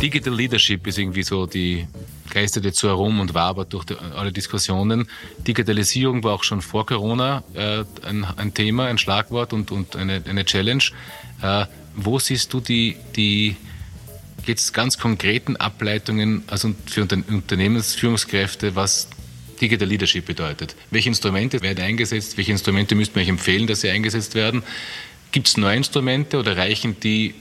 Digital 0.01 0.35
Leadership 0.35 0.87
ist 0.87 0.99
irgendwie 0.99 1.23
so 1.23 1.47
die 1.47 1.87
geistert 2.31 2.65
jetzt 2.65 2.79
so 2.79 2.89
herum 2.89 3.21
und 3.21 3.33
wabert 3.35 3.73
durch 3.73 3.85
die, 3.85 3.95
alle 3.95 4.31
Diskussionen. 4.31 5.09
Digitalisierung 5.47 6.23
war 6.23 6.35
auch 6.35 6.45
schon 6.45 6.61
vor 6.61 6.85
Corona 6.85 7.43
äh, 7.55 7.85
ein, 8.03 8.25
ein, 8.37 8.53
Thema, 8.53 8.87
ein 8.87 8.99
Schlagwort 8.99 9.53
und, 9.53 9.71
und 9.73 9.97
eine, 9.97 10.23
eine 10.29 10.45
Challenge. 10.45 10.83
Äh, 11.43 11.67
wo 11.95 12.19
siehst 12.19 12.53
du 12.53 12.61
die, 12.61 12.97
die 13.17 13.57
jetzt 14.45 14.75
ganz 14.75 14.99
konkreten 14.99 15.57
Ableitungen 15.57 16.43
also 16.47 16.75
für 16.85 17.03
Unternehmensführungskräfte, 17.03 18.77
was 18.77 19.09
Digital 19.61 19.89
Leadership 19.89 20.27
bedeutet? 20.27 20.77
Welche 20.91 21.09
Instrumente 21.09 21.63
werden 21.63 21.83
eingesetzt? 21.83 22.37
Welche 22.37 22.53
Instrumente 22.53 22.95
müssten 22.95 23.15
wir 23.15 23.23
euch 23.23 23.29
empfehlen, 23.29 23.67
dass 23.67 23.81
sie 23.81 23.89
eingesetzt 23.89 24.35
werden? 24.35 24.63
Gibt 25.33 25.49
es 25.49 25.57
neue 25.57 25.77
Instrumente 25.77 26.39
oder 26.39 26.57
reichen 26.57 27.01
die 27.01 27.35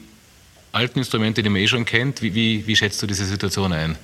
alten 0.75 1.00
Instrumente, 1.00 1.41
die 1.41 1.50
man 1.50 1.62
eh 1.62 1.67
schon 1.67 1.86
kennt. 1.86 2.22
Wie, 2.22 2.36
wie, 2.36 2.67
wie 2.67 2.75
schätzt 2.75 3.01
du 3.01 3.08
diese 3.08 3.25
Situation 3.25 3.74
ein? 3.74 3.98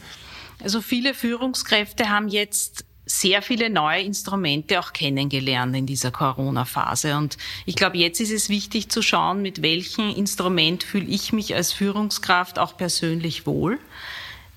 Also 0.63 0.81
viele 0.81 1.13
Führungskräfte 1.13 2.09
haben 2.09 2.27
jetzt 2.27 2.85
sehr 3.05 3.41
viele 3.41 3.69
neue 3.69 4.01
Instrumente 4.01 4.79
auch 4.79 4.93
kennengelernt 4.93 5.75
in 5.75 5.85
dieser 5.85 6.11
Corona-Phase. 6.11 7.17
Und 7.17 7.37
ich 7.65 7.75
glaube, 7.75 7.97
jetzt 7.97 8.21
ist 8.21 8.31
es 8.31 8.47
wichtig 8.47 8.89
zu 8.89 9.01
schauen, 9.01 9.41
mit 9.41 9.61
welchem 9.61 10.09
Instrument 10.09 10.83
fühle 10.83 11.07
ich 11.07 11.33
mich 11.33 11.53
als 11.55 11.73
Führungskraft 11.73 12.57
auch 12.57 12.77
persönlich 12.77 13.45
wohl. 13.45 13.79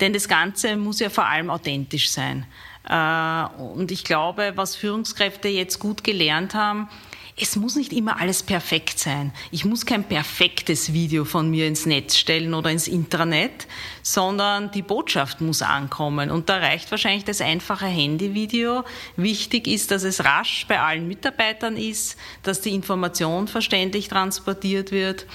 Denn 0.01 0.13
das 0.13 0.29
Ganze 0.29 0.77
muss 0.77 1.01
ja 1.01 1.11
vor 1.11 1.27
allem 1.27 1.51
authentisch 1.51 2.11
sein. 2.11 2.47
Äh, 2.89 3.45
und 3.61 3.91
ich 3.91 4.05
glaube, 4.05 4.53
was 4.57 4.77
Führungskräfte 4.77 5.49
jetzt 5.49 5.79
gut 5.79 6.05
gelernt 6.05 6.55
haben, 6.55 6.89
es 7.37 7.57
muss 7.57 7.75
nicht 7.75 7.93
immer 7.93 8.21
alles 8.21 8.45
perfekt 8.45 8.99
sein. 9.01 9.33
Ich 9.51 9.65
muss 9.65 9.85
kein 9.85 10.05
perfektes 10.05 10.93
Video 10.93 11.25
von 11.25 11.51
mir 11.51 11.67
ins 11.67 11.85
Netz 11.85 12.17
stellen 12.17 12.55
oder 12.55 12.71
ins 12.71 12.87
Intranet, 12.87 13.67
sondern 14.03 14.71
die 14.71 14.83
Botschaft 14.83 15.41
muss 15.41 15.61
ankommen. 15.61 16.31
Und 16.31 16.49
da 16.49 16.59
reicht 16.59 16.93
wahrscheinlich 16.93 17.25
das 17.25 17.41
einfache 17.41 17.87
Handyvideo. 17.87 18.85
Wichtig 19.17 19.67
ist, 19.67 19.91
dass 19.91 20.05
es 20.05 20.25
rasch 20.25 20.67
bei 20.69 20.81
allen 20.81 21.09
Mitarbeitern 21.09 21.77
ist, 21.77 22.17
dass 22.45 22.61
die 22.61 22.75
Information 22.75 23.49
verständlich 23.49 24.09
transportiert 24.09 24.93
wird. 24.93 25.27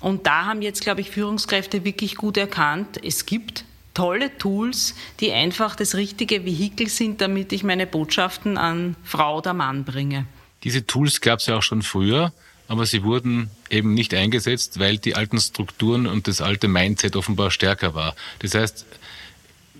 Und 0.00 0.26
da 0.26 0.44
haben 0.44 0.60
jetzt, 0.60 0.82
glaube 0.82 1.00
ich, 1.00 1.10
Führungskräfte 1.10 1.84
wirklich 1.84 2.16
gut 2.16 2.36
erkannt, 2.36 3.02
es 3.02 3.24
gibt 3.24 3.64
tolle 3.94 4.36
Tools, 4.36 4.94
die 5.20 5.32
einfach 5.32 5.74
das 5.74 5.94
richtige 5.94 6.44
Vehikel 6.44 6.90
sind, 6.90 7.22
damit 7.22 7.50
ich 7.54 7.64
meine 7.64 7.86
Botschaften 7.86 8.58
an 8.58 8.94
Frau 9.02 9.38
oder 9.38 9.54
Mann 9.54 9.84
bringe. 9.84 10.26
Diese 10.64 10.86
Tools 10.86 11.20
gab 11.20 11.40
es 11.40 11.46
ja 11.46 11.56
auch 11.56 11.62
schon 11.62 11.82
früher, 11.82 12.32
aber 12.68 12.86
sie 12.86 13.04
wurden 13.04 13.50
eben 13.70 13.94
nicht 13.94 14.14
eingesetzt, 14.14 14.78
weil 14.78 14.98
die 14.98 15.14
alten 15.14 15.38
Strukturen 15.38 16.06
und 16.06 16.26
das 16.28 16.40
alte 16.40 16.68
Mindset 16.68 17.16
offenbar 17.16 17.50
stärker 17.50 17.94
war. 17.94 18.16
Das 18.40 18.54
heißt, 18.54 18.86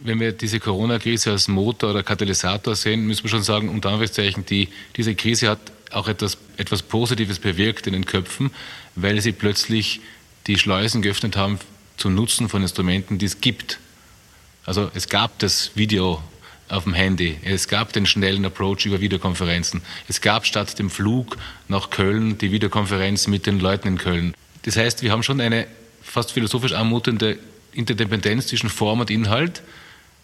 wenn 0.02 0.20
wir 0.20 0.32
diese 0.32 0.60
Corona-Krise 0.60 1.32
als 1.32 1.48
Motor 1.48 1.90
oder 1.90 2.02
Katalysator 2.02 2.76
sehen, 2.76 3.06
müssen 3.06 3.24
wir 3.24 3.30
schon 3.30 3.42
sagen, 3.42 3.68
unter 3.68 3.88
Anführungszeichen, 3.88 4.44
die, 4.46 4.68
diese 4.96 5.14
Krise 5.14 5.48
hat 5.48 5.58
auch 5.90 6.08
etwas, 6.08 6.36
etwas 6.56 6.82
Positives 6.82 7.38
bewirkt 7.38 7.86
in 7.86 7.92
den 7.92 8.06
Köpfen, 8.06 8.50
weil 8.94 9.20
sie 9.20 9.32
plötzlich 9.32 10.00
die 10.46 10.58
Schleusen 10.58 11.02
geöffnet 11.02 11.36
haben 11.36 11.58
zum 11.96 12.14
Nutzen 12.14 12.48
von 12.48 12.62
Instrumenten, 12.62 13.18
die 13.18 13.26
es 13.26 13.40
gibt. 13.40 13.78
Also 14.64 14.90
es 14.94 15.08
gab 15.08 15.38
das 15.38 15.72
Video 15.74 16.22
auf 16.68 16.84
dem 16.84 16.94
Handy. 16.94 17.36
Es 17.44 17.68
gab 17.68 17.92
den 17.92 18.06
schnellen 18.06 18.44
Approach 18.44 18.86
über 18.86 19.00
Videokonferenzen. 19.00 19.82
Es 20.08 20.20
gab 20.20 20.46
statt 20.46 20.78
dem 20.78 20.90
Flug 20.90 21.36
nach 21.68 21.90
Köln 21.90 22.38
die 22.38 22.50
Videokonferenz 22.50 23.26
mit 23.28 23.46
den 23.46 23.60
Leuten 23.60 23.88
in 23.88 23.98
Köln. 23.98 24.34
Das 24.62 24.76
heißt, 24.76 25.02
wir 25.02 25.12
haben 25.12 25.22
schon 25.22 25.40
eine 25.40 25.66
fast 26.02 26.32
philosophisch 26.32 26.72
anmutende 26.72 27.38
Interdependenz 27.72 28.48
zwischen 28.48 28.68
Form 28.68 29.00
und 29.00 29.10
Inhalt. 29.10 29.62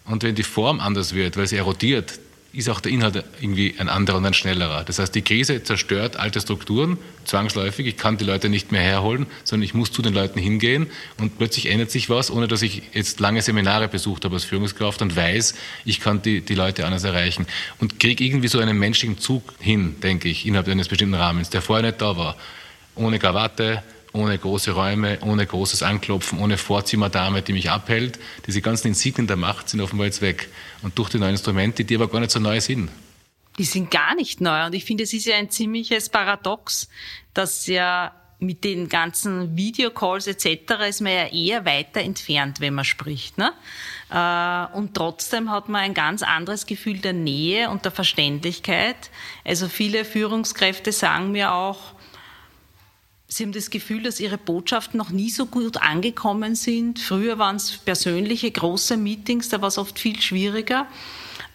Und 0.04 0.22
wenn 0.24 0.34
die 0.34 0.42
Form 0.42 0.80
anders 0.80 1.14
wird, 1.14 1.36
weil 1.36 1.46
sie 1.46 1.56
erodiert, 1.56 2.18
ist 2.52 2.68
auch 2.68 2.80
der 2.80 2.92
Inhalt 2.92 3.24
irgendwie 3.40 3.74
ein 3.78 3.88
anderer 3.88 4.18
und 4.18 4.26
ein 4.26 4.34
schnellerer. 4.34 4.84
Das 4.84 4.98
heißt, 4.98 5.14
die 5.14 5.22
Krise 5.22 5.62
zerstört 5.62 6.16
alte 6.16 6.40
Strukturen 6.40 6.98
zwangsläufig. 7.24 7.86
Ich 7.86 7.96
kann 7.96 8.18
die 8.18 8.24
Leute 8.24 8.50
nicht 8.50 8.72
mehr 8.72 8.82
herholen, 8.82 9.26
sondern 9.42 9.64
ich 9.64 9.72
muss 9.72 9.90
zu 9.90 10.02
den 10.02 10.12
Leuten 10.12 10.38
hingehen 10.38 10.88
und 11.18 11.38
plötzlich 11.38 11.70
ändert 11.70 11.90
sich 11.90 12.10
was, 12.10 12.30
ohne 12.30 12.48
dass 12.48 12.60
ich 12.60 12.82
jetzt 12.92 13.20
lange 13.20 13.40
Seminare 13.40 13.88
besucht 13.88 14.26
habe 14.26 14.34
als 14.34 14.44
Führungskraft 14.44 15.00
und 15.00 15.16
weiß, 15.16 15.54
ich 15.86 16.00
kann 16.00 16.20
die, 16.20 16.42
die 16.42 16.54
Leute 16.54 16.84
anders 16.84 17.04
erreichen 17.04 17.46
und 17.78 17.98
kriege 17.98 18.22
irgendwie 18.22 18.48
so 18.48 18.58
einen 18.58 18.78
menschlichen 18.78 19.18
Zug 19.18 19.54
hin, 19.58 19.96
denke 20.02 20.28
ich, 20.28 20.44
innerhalb 20.46 20.68
eines 20.68 20.88
bestimmten 20.88 21.14
Rahmens, 21.14 21.48
der 21.48 21.62
vorher 21.62 21.86
nicht 21.86 22.02
da 22.02 22.16
war. 22.18 22.36
Ohne 22.94 23.18
Krawatte, 23.18 23.82
ohne 24.12 24.38
große 24.38 24.72
Räume, 24.72 25.18
ohne 25.22 25.46
großes 25.46 25.82
Anklopfen, 25.82 26.38
ohne 26.38 26.58
Vorzimmerdame, 26.58 27.42
die 27.42 27.52
mich 27.52 27.70
abhält. 27.70 28.18
Diese 28.46 28.60
ganzen 28.60 28.88
Insignien 28.88 29.26
der 29.26 29.36
Macht 29.36 29.68
sind 29.68 29.80
offenbar 29.80 30.06
jetzt 30.06 30.20
weg. 30.20 30.48
Und 30.82 30.98
durch 30.98 31.10
die 31.10 31.18
neuen 31.18 31.32
Instrumente, 31.32 31.84
die 31.84 31.94
aber 31.94 32.08
gar 32.08 32.20
nicht 32.20 32.30
so 32.30 32.40
neu 32.40 32.60
sind. 32.60 32.90
Die 33.58 33.64
sind 33.64 33.90
gar 33.90 34.14
nicht 34.14 34.40
neu. 34.40 34.66
Und 34.66 34.74
ich 34.74 34.84
finde, 34.84 35.04
es 35.04 35.12
ist 35.12 35.26
ja 35.26 35.36
ein 35.36 35.50
ziemliches 35.50 36.08
Paradox, 36.08 36.88
dass 37.34 37.66
ja 37.66 38.12
mit 38.42 38.64
den 38.64 38.88
ganzen 38.88 39.56
Videocalls 39.56 40.26
etc. 40.26 40.88
ist 40.88 41.00
man 41.00 41.12
ja 41.12 41.26
eher 41.26 41.64
weiter 41.64 42.00
entfernt, 42.00 42.60
wenn 42.60 42.74
man 42.74 42.84
spricht. 42.84 43.38
Ne? 43.38 43.52
Äh, 44.10 44.76
und 44.76 44.94
trotzdem 44.94 45.50
hat 45.50 45.68
man 45.68 45.82
ein 45.82 45.94
ganz 45.94 46.22
anderes 46.22 46.66
Gefühl 46.66 46.98
der 46.98 47.12
Nähe 47.12 47.70
und 47.70 47.84
der 47.84 47.92
Verständlichkeit. 47.92 49.10
Also 49.44 49.68
viele 49.68 50.04
Führungskräfte 50.04 50.92
sagen 50.92 51.32
mir 51.32 51.52
auch, 51.52 51.94
Sie 53.34 53.44
haben 53.44 53.52
das 53.52 53.70
Gefühl, 53.70 54.02
dass 54.02 54.20
Ihre 54.20 54.36
Botschaften 54.36 54.98
noch 54.98 55.08
nie 55.08 55.30
so 55.30 55.46
gut 55.46 55.78
angekommen 55.78 56.54
sind. 56.54 56.98
Früher 56.98 57.38
waren 57.38 57.56
es 57.56 57.78
persönliche 57.78 58.50
große 58.50 58.98
Meetings, 58.98 59.48
da 59.48 59.62
war 59.62 59.68
es 59.68 59.78
oft 59.78 59.98
viel 59.98 60.20
schwieriger. 60.20 60.86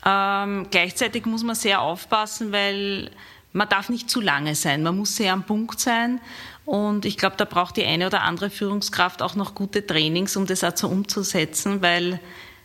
Ähm, 0.03 0.65
gleichzeitig 0.71 1.27
muss 1.27 1.43
man 1.43 1.53
sehr 1.53 1.81
aufpassen, 1.81 2.51
weil 2.51 3.11
man 3.53 3.69
darf 3.69 3.89
nicht 3.89 4.09
zu 4.09 4.21
lange 4.21 4.55
sein. 4.55 4.81
Man 4.81 4.97
muss 4.97 5.17
sehr 5.17 5.33
am 5.33 5.43
Punkt 5.43 5.79
sein. 5.79 6.19
Und 6.65 7.05
ich 7.05 7.15
glaube, 7.15 7.35
da 7.37 7.45
braucht 7.45 7.77
die 7.77 7.85
eine 7.85 8.07
oder 8.07 8.23
andere 8.23 8.49
Führungskraft 8.49 9.21
auch 9.21 9.35
noch 9.35 9.53
gute 9.53 9.85
Trainings, 9.85 10.35
um 10.35 10.47
das 10.47 10.63
auch 10.63 10.75
so 10.75 10.87
umzusetzen, 10.87 11.83
weil 11.83 12.13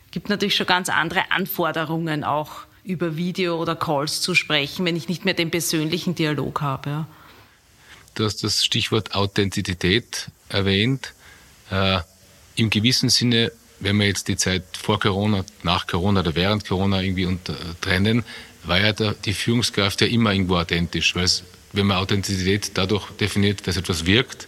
es 0.05 0.11
gibt 0.11 0.29
natürlich 0.29 0.55
schon 0.55 0.65
ganz 0.65 0.89
andere 0.89 1.31
Anforderungen, 1.31 2.23
auch 2.23 2.63
über 2.83 3.15
Video 3.15 3.61
oder 3.61 3.75
Calls 3.75 4.21
zu 4.21 4.33
sprechen, 4.33 4.85
wenn 4.85 4.95
ich 4.95 5.07
nicht 5.07 5.23
mehr 5.23 5.35
den 5.35 5.51
persönlichen 5.51 6.15
Dialog 6.15 6.61
habe. 6.61 6.89
Ja. 6.89 7.07
Du 8.15 8.25
hast 8.25 8.43
das 8.43 8.63
Stichwort 8.63 9.15
Authentizität 9.15 10.27
erwähnt. 10.49 11.13
Äh, 11.71 11.99
im 12.55 12.69
gewissen 12.69 13.09
Sinne, 13.09 13.51
wenn 13.79 13.97
wir 13.97 14.05
jetzt 14.05 14.27
die 14.27 14.37
Zeit 14.37 14.63
vor 14.79 14.99
Corona, 14.99 15.43
nach 15.63 15.87
Corona 15.87 16.19
oder 16.19 16.35
während 16.35 16.67
Corona 16.67 17.01
irgendwie 17.01 17.25
unter, 17.25 17.55
trennen, 17.81 18.23
war 18.65 18.79
ja 18.79 18.93
der, 18.93 19.13
die 19.13 19.33
Führungskraft 19.33 20.01
ja 20.01 20.07
immer 20.07 20.31
irgendwo 20.31 20.57
authentisch, 20.57 21.15
weil 21.15 21.27
wenn 21.73 21.87
man 21.87 21.97
Authentizität 21.97 22.71
dadurch 22.75 23.09
definiert, 23.19 23.65
dass 23.65 23.77
etwas 23.77 24.05
wirkt, 24.05 24.47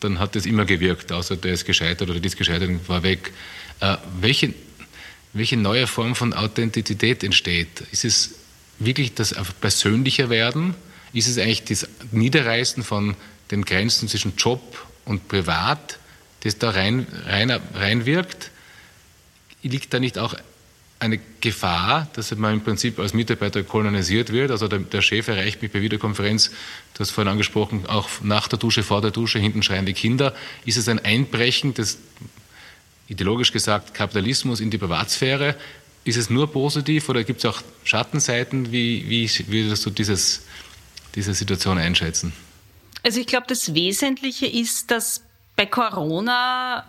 dann 0.00 0.18
hat 0.18 0.34
es 0.34 0.46
immer 0.46 0.64
gewirkt, 0.64 1.12
außer 1.12 1.36
der 1.36 1.52
ist 1.52 1.66
gescheitert 1.66 2.08
oder 2.08 2.18
die 2.18 2.26
ist 2.26 2.38
gescheitert 2.38 2.70
und 2.70 2.88
war 2.88 3.02
weg. 3.02 3.32
Äh, 3.80 3.98
welche, 4.20 4.54
welche 5.34 5.58
neue 5.58 5.86
Form 5.86 6.14
von 6.14 6.32
Authentizität 6.32 7.22
entsteht? 7.22 7.82
Ist 7.92 8.06
es 8.06 8.34
wirklich 8.78 9.12
das 9.12 9.34
persönlicher 9.60 10.30
werden? 10.30 10.74
Ist 11.12 11.28
es 11.28 11.38
eigentlich 11.38 11.64
das 11.64 11.88
Niederreißen 12.10 12.82
von 12.82 13.16
den 13.50 13.64
Grenzen 13.64 14.08
zwischen 14.08 14.34
Job 14.36 14.86
und 15.04 15.28
Privat, 15.28 15.98
das 16.40 16.58
da 16.58 16.70
rein, 16.70 17.06
rein, 17.26 17.50
reinwirkt? 17.74 18.50
Liegt 19.62 19.92
da 19.94 20.00
nicht 20.00 20.18
auch 20.18 20.34
eine 21.02 21.18
Gefahr, 21.40 22.06
dass 22.12 22.34
man 22.36 22.54
im 22.54 22.60
Prinzip 22.60 23.00
als 23.00 23.12
Mitarbeiter 23.12 23.64
kolonisiert 23.64 24.32
wird. 24.32 24.52
Also 24.52 24.68
der, 24.68 24.78
der, 24.78 25.02
Chef 25.02 25.26
erreicht 25.26 25.60
mich 25.60 25.72
bei 25.72 25.82
Videokonferenz, 25.82 26.50
du 26.94 27.00
hast 27.00 27.10
vorhin 27.10 27.30
angesprochen, 27.30 27.86
auch 27.86 28.08
nach 28.22 28.46
der 28.46 28.60
Dusche, 28.60 28.84
vor 28.84 29.02
der 29.02 29.10
Dusche, 29.10 29.40
hinten 29.40 29.64
schreien 29.64 29.84
die 29.84 29.94
Kinder. 29.94 30.32
Ist 30.64 30.76
es 30.76 30.88
ein 30.88 31.00
Einbrechen 31.04 31.74
des, 31.74 31.98
ideologisch 33.08 33.50
gesagt, 33.50 33.94
Kapitalismus 33.94 34.60
in 34.60 34.70
die 34.70 34.78
Privatsphäre? 34.78 35.56
Ist 36.04 36.16
es 36.16 36.30
nur 36.30 36.52
positiv 36.52 37.08
oder 37.08 37.24
gibt 37.24 37.40
es 37.40 37.46
auch 37.46 37.62
Schattenseiten? 37.82 38.70
Wie, 38.70 39.08
wie 39.08 39.28
würdest 39.48 39.84
du 39.84 39.90
dieses, 39.90 40.44
diese 41.14 41.34
Situation 41.34 41.78
einschätzen? 41.78 42.32
Also 43.02 43.20
ich 43.20 43.26
glaube, 43.26 43.46
das 43.48 43.74
Wesentliche 43.74 44.46
ist, 44.46 44.90
dass 44.90 45.22
bei 45.56 45.66
Corona 45.66 46.84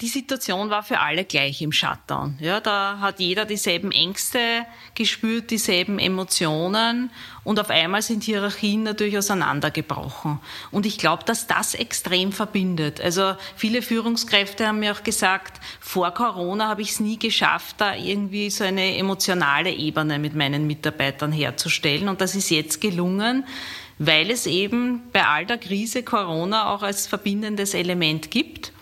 die 0.00 0.08
Situation 0.08 0.70
war 0.70 0.82
für 0.82 0.98
alle 0.98 1.24
gleich 1.24 1.62
im 1.62 1.70
Shutdown. 1.70 2.36
Ja, 2.40 2.60
da 2.60 2.98
hat 3.00 3.20
jeder 3.20 3.44
dieselben 3.44 3.92
Ängste 3.92 4.66
gespürt, 4.96 5.52
dieselben 5.52 6.00
Emotionen 6.00 7.10
und 7.44 7.60
auf 7.60 7.70
einmal 7.70 8.02
sind 8.02 8.24
Hierarchien 8.24 8.82
natürlich 8.82 9.16
auseinandergebrochen. 9.16 10.40
Und 10.72 10.84
ich 10.84 10.98
glaube, 10.98 11.22
dass 11.24 11.46
das 11.46 11.74
extrem 11.74 12.32
verbindet. 12.32 13.00
Also 13.00 13.36
viele 13.54 13.82
Führungskräfte 13.82 14.66
haben 14.66 14.80
mir 14.80 14.92
auch 14.92 15.04
gesagt, 15.04 15.60
vor 15.78 16.10
Corona 16.10 16.68
habe 16.68 16.82
ich 16.82 16.90
es 16.90 17.00
nie 17.00 17.18
geschafft, 17.18 17.76
da 17.78 17.94
irgendwie 17.94 18.50
so 18.50 18.64
eine 18.64 18.96
emotionale 18.96 19.70
Ebene 19.70 20.18
mit 20.18 20.34
meinen 20.34 20.66
Mitarbeitern 20.66 21.30
herzustellen. 21.30 22.08
Und 22.08 22.20
das 22.20 22.34
ist 22.34 22.50
jetzt 22.50 22.80
gelungen, 22.80 23.46
weil 23.98 24.32
es 24.32 24.46
eben 24.46 25.02
bei 25.12 25.24
all 25.24 25.46
der 25.46 25.58
Krise 25.58 26.02
Corona 26.02 26.74
auch 26.74 26.82
als 26.82 27.06
verbindendes 27.06 27.74
Element 27.74 28.32
gibt 28.32 28.73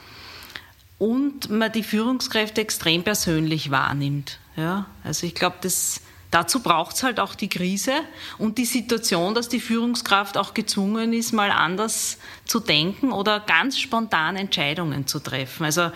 und 1.02 1.50
man 1.50 1.72
die 1.72 1.82
Führungskräfte 1.82 2.60
extrem 2.60 3.02
persönlich 3.02 3.72
wahrnimmt. 3.72 4.38
Ja, 4.54 4.86
also 5.02 5.26
ich 5.26 5.34
glaube, 5.34 5.56
dazu 6.30 6.60
braucht 6.60 6.94
es 6.94 7.02
halt 7.02 7.18
auch 7.18 7.34
die 7.34 7.48
Krise 7.48 7.90
und 8.38 8.56
die 8.56 8.64
Situation, 8.64 9.34
dass 9.34 9.48
die 9.48 9.58
Führungskraft 9.58 10.38
auch 10.38 10.54
gezwungen 10.54 11.12
ist, 11.12 11.32
mal 11.32 11.50
anders 11.50 12.18
zu 12.44 12.60
denken 12.60 13.10
oder 13.10 13.40
ganz 13.40 13.80
spontan 13.80 14.36
Entscheidungen 14.36 15.08
zu 15.08 15.18
treffen. 15.18 15.64
Also 15.64 15.90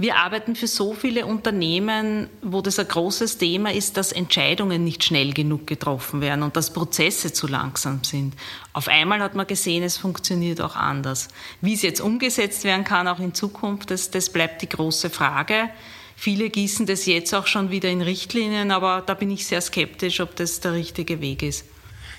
wir 0.00 0.16
arbeiten 0.16 0.54
für 0.54 0.68
so 0.68 0.94
viele 0.94 1.26
Unternehmen, 1.26 2.28
wo 2.40 2.60
das 2.60 2.78
ein 2.78 2.86
großes 2.86 3.38
Thema 3.38 3.72
ist, 3.72 3.96
dass 3.96 4.12
Entscheidungen 4.12 4.84
nicht 4.84 5.02
schnell 5.02 5.32
genug 5.32 5.66
getroffen 5.66 6.20
werden 6.20 6.44
und 6.44 6.56
dass 6.56 6.72
Prozesse 6.72 7.32
zu 7.32 7.48
langsam 7.48 8.04
sind. 8.04 8.34
Auf 8.72 8.86
einmal 8.86 9.20
hat 9.20 9.34
man 9.34 9.48
gesehen, 9.48 9.82
es 9.82 9.96
funktioniert 9.96 10.60
auch 10.60 10.76
anders. 10.76 11.26
Wie 11.60 11.74
es 11.74 11.82
jetzt 11.82 12.00
umgesetzt 12.00 12.62
werden 12.62 12.84
kann, 12.84 13.08
auch 13.08 13.18
in 13.18 13.34
Zukunft, 13.34 13.90
das, 13.90 14.12
das 14.12 14.30
bleibt 14.30 14.62
die 14.62 14.68
große 14.68 15.10
Frage. 15.10 15.68
Viele 16.14 16.48
gießen 16.48 16.86
das 16.86 17.06
jetzt 17.06 17.34
auch 17.34 17.48
schon 17.48 17.72
wieder 17.72 17.90
in 17.90 18.00
Richtlinien, 18.00 18.70
aber 18.70 19.02
da 19.04 19.14
bin 19.14 19.32
ich 19.32 19.46
sehr 19.46 19.60
skeptisch, 19.60 20.20
ob 20.20 20.36
das 20.36 20.60
der 20.60 20.74
richtige 20.74 21.20
Weg 21.20 21.42
ist. 21.42 21.64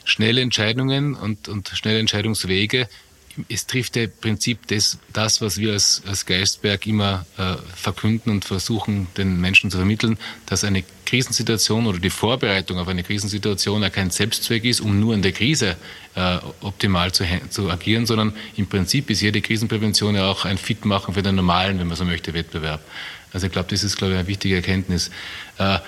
Schnelle 0.04 0.42
Entscheidungen 0.42 1.16
und, 1.16 1.48
und 1.48 1.70
schnelle 1.70 2.00
Entscheidungswege 2.00 2.90
es 3.48 3.68
trifft 3.68 3.96
ja 3.96 4.04
im 4.04 4.12
Prinzip 4.12 4.68
das, 4.68 4.98
das 5.14 5.42
was 5.42 5.58
wir 5.58 5.74
als, 5.74 6.02
als 6.06 6.26
Geistberg 6.26 6.86
immer 6.88 7.26
äh, 7.38 7.56
verkünden 7.76 8.32
und 8.32 8.46
versuchen, 8.46 9.08
den 9.18 9.40
Menschen 9.40 9.72
zu 9.72 9.78
vermitteln, 9.78 10.18
dass 10.46 10.64
eine 10.64 10.84
Krisensituation 11.06 11.88
oder 11.88 12.00
die 12.00 12.10
Vorbereitung 12.10 12.78
auf 12.78 12.88
eine 12.88 13.04
Krisensituation 13.04 13.82
ja 13.82 13.90
kein 13.90 14.10
Selbstzweck 14.10 14.66
ist, 14.66 14.82
um 14.82 15.00
nur 15.00 15.14
in 15.14 15.22
der 15.22 15.32
Krise 15.32 15.78
äh, 16.16 16.38
optimal 16.62 17.12
zu, 17.12 17.26
zu 17.50 17.70
agieren, 17.70 18.06
sondern 18.06 18.34
im 18.58 18.68
Prinzip 18.68 19.10
ist 19.10 19.22
jede 19.22 19.42
Krisenprävention 19.42 20.16
ja 20.16 20.30
auch 20.30 20.46
ein 20.46 20.58
Fitmachen 20.58 21.14
für 21.14 21.24
den 21.24 21.36
normalen, 21.36 21.80
wenn 21.80 21.88
man 21.88 21.98
so 21.98 22.06
möchte, 22.06 22.34
Wettbewerb. 22.34 22.82
Also 23.32 23.48
ich 23.48 23.54
glaube, 23.54 23.70
das 23.70 23.84
ist, 23.84 23.98
glaube 23.98 24.14
ich, 24.14 24.20
eine 24.20 24.28
wichtige 24.28 24.56
Erkenntnis. 24.56 25.12
Äh, 25.58 25.80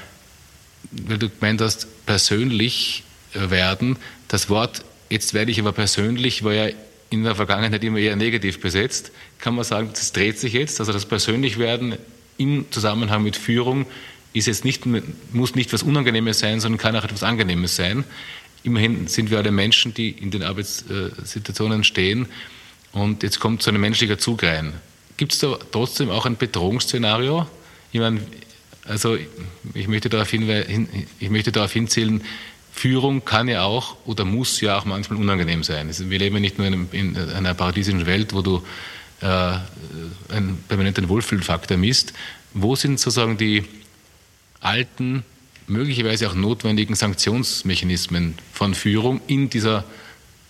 weil 0.91 1.17
du 1.17 1.29
gemeint 1.29 1.61
hast, 1.61 2.05
persönlich 2.05 3.03
werden, 3.33 3.97
das 4.27 4.49
Wort, 4.49 4.83
jetzt 5.09 5.33
werde 5.33 5.51
ich 5.51 5.59
aber 5.59 5.71
persönlich, 5.71 6.43
war 6.43 6.53
ja 6.53 6.69
in 7.11 7.23
der 7.23 7.35
Vergangenheit 7.35 7.83
immer 7.83 7.99
eher 7.99 8.15
negativ 8.15 8.59
besetzt, 8.59 9.11
kann 9.37 9.53
man 9.53 9.65
sagen, 9.65 9.89
das 9.91 10.13
dreht 10.13 10.39
sich 10.39 10.53
jetzt. 10.53 10.79
Also 10.79 10.93
das 10.93 11.05
Persönlichwerden 11.05 11.97
im 12.37 12.65
Zusammenhang 12.71 13.21
mit 13.21 13.35
Führung 13.35 13.85
ist 14.33 14.47
jetzt 14.47 14.63
nicht, 14.63 14.85
muss 15.33 15.53
nicht 15.53 15.71
was 15.73 15.83
Unangenehmes 15.83 16.39
sein, 16.39 16.61
sondern 16.61 16.79
kann 16.79 16.95
auch 16.95 17.03
etwas 17.03 17.21
Angenehmes 17.21 17.75
sein. 17.75 18.05
Immerhin 18.63 19.07
sind 19.07 19.29
wir 19.29 19.39
alle 19.39 19.51
Menschen, 19.51 19.93
die 19.93 20.09
in 20.09 20.31
den 20.31 20.41
Arbeitssituationen 20.41 21.83
stehen. 21.83 22.27
Und 22.93 23.23
jetzt 23.23 23.39
kommt 23.39 23.61
so 23.61 23.71
ein 23.71 23.79
menschlicher 23.79 24.17
Zug 24.17 24.43
rein. 24.43 24.73
Gibt 25.17 25.33
es 25.33 25.39
da 25.39 25.59
trotzdem 25.71 26.09
auch 26.09 26.25
ein 26.25 26.37
Bedrohungsszenario? 26.37 27.45
Ich 27.91 27.99
meine, 27.99 28.21
also 28.85 29.17
ich 29.73 29.87
möchte 29.87 30.09
darauf, 30.09 30.29
hin, 30.29 30.87
ich 31.19 31.29
möchte 31.29 31.51
darauf 31.51 31.73
hinzählen, 31.73 32.23
Führung 32.81 33.23
kann 33.23 33.47
ja 33.47 33.61
auch 33.61 33.95
oder 34.07 34.25
muss 34.25 34.59
ja 34.59 34.79
auch 34.79 34.85
manchmal 34.85 35.19
unangenehm 35.19 35.61
sein. 35.61 35.87
Wir 36.09 36.17
leben 36.17 36.37
ja 36.37 36.41
nicht 36.41 36.57
nur 36.57 36.65
in, 36.65 36.89
in 36.91 37.15
einer 37.15 37.53
paradiesischen 37.53 38.07
Welt, 38.07 38.33
wo 38.33 38.41
du 38.41 38.63
äh, 39.21 39.25
einen 40.33 40.63
permanenten 40.67 41.07
Wohlfühlfaktor 41.07 41.77
misst. 41.77 42.13
Wo 42.55 42.75
sind 42.75 42.99
sozusagen 42.99 43.37
die 43.37 43.65
alten, 44.61 45.23
möglicherweise 45.67 46.27
auch 46.27 46.33
notwendigen 46.33 46.95
Sanktionsmechanismen 46.95 48.33
von 48.51 48.73
Führung 48.73 49.21
in 49.27 49.51
dieser, 49.51 49.83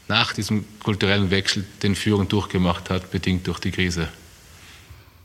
nach 0.07 0.31
diesem 0.31 0.63
kulturellen 0.79 1.31
Wechsel, 1.31 1.65
den 1.83 1.95
Führung 1.95 2.29
durchgemacht 2.29 2.89
hat, 2.89 3.11
bedingt 3.11 3.45
durch 3.47 3.59
die 3.59 3.71
Krise? 3.71 4.07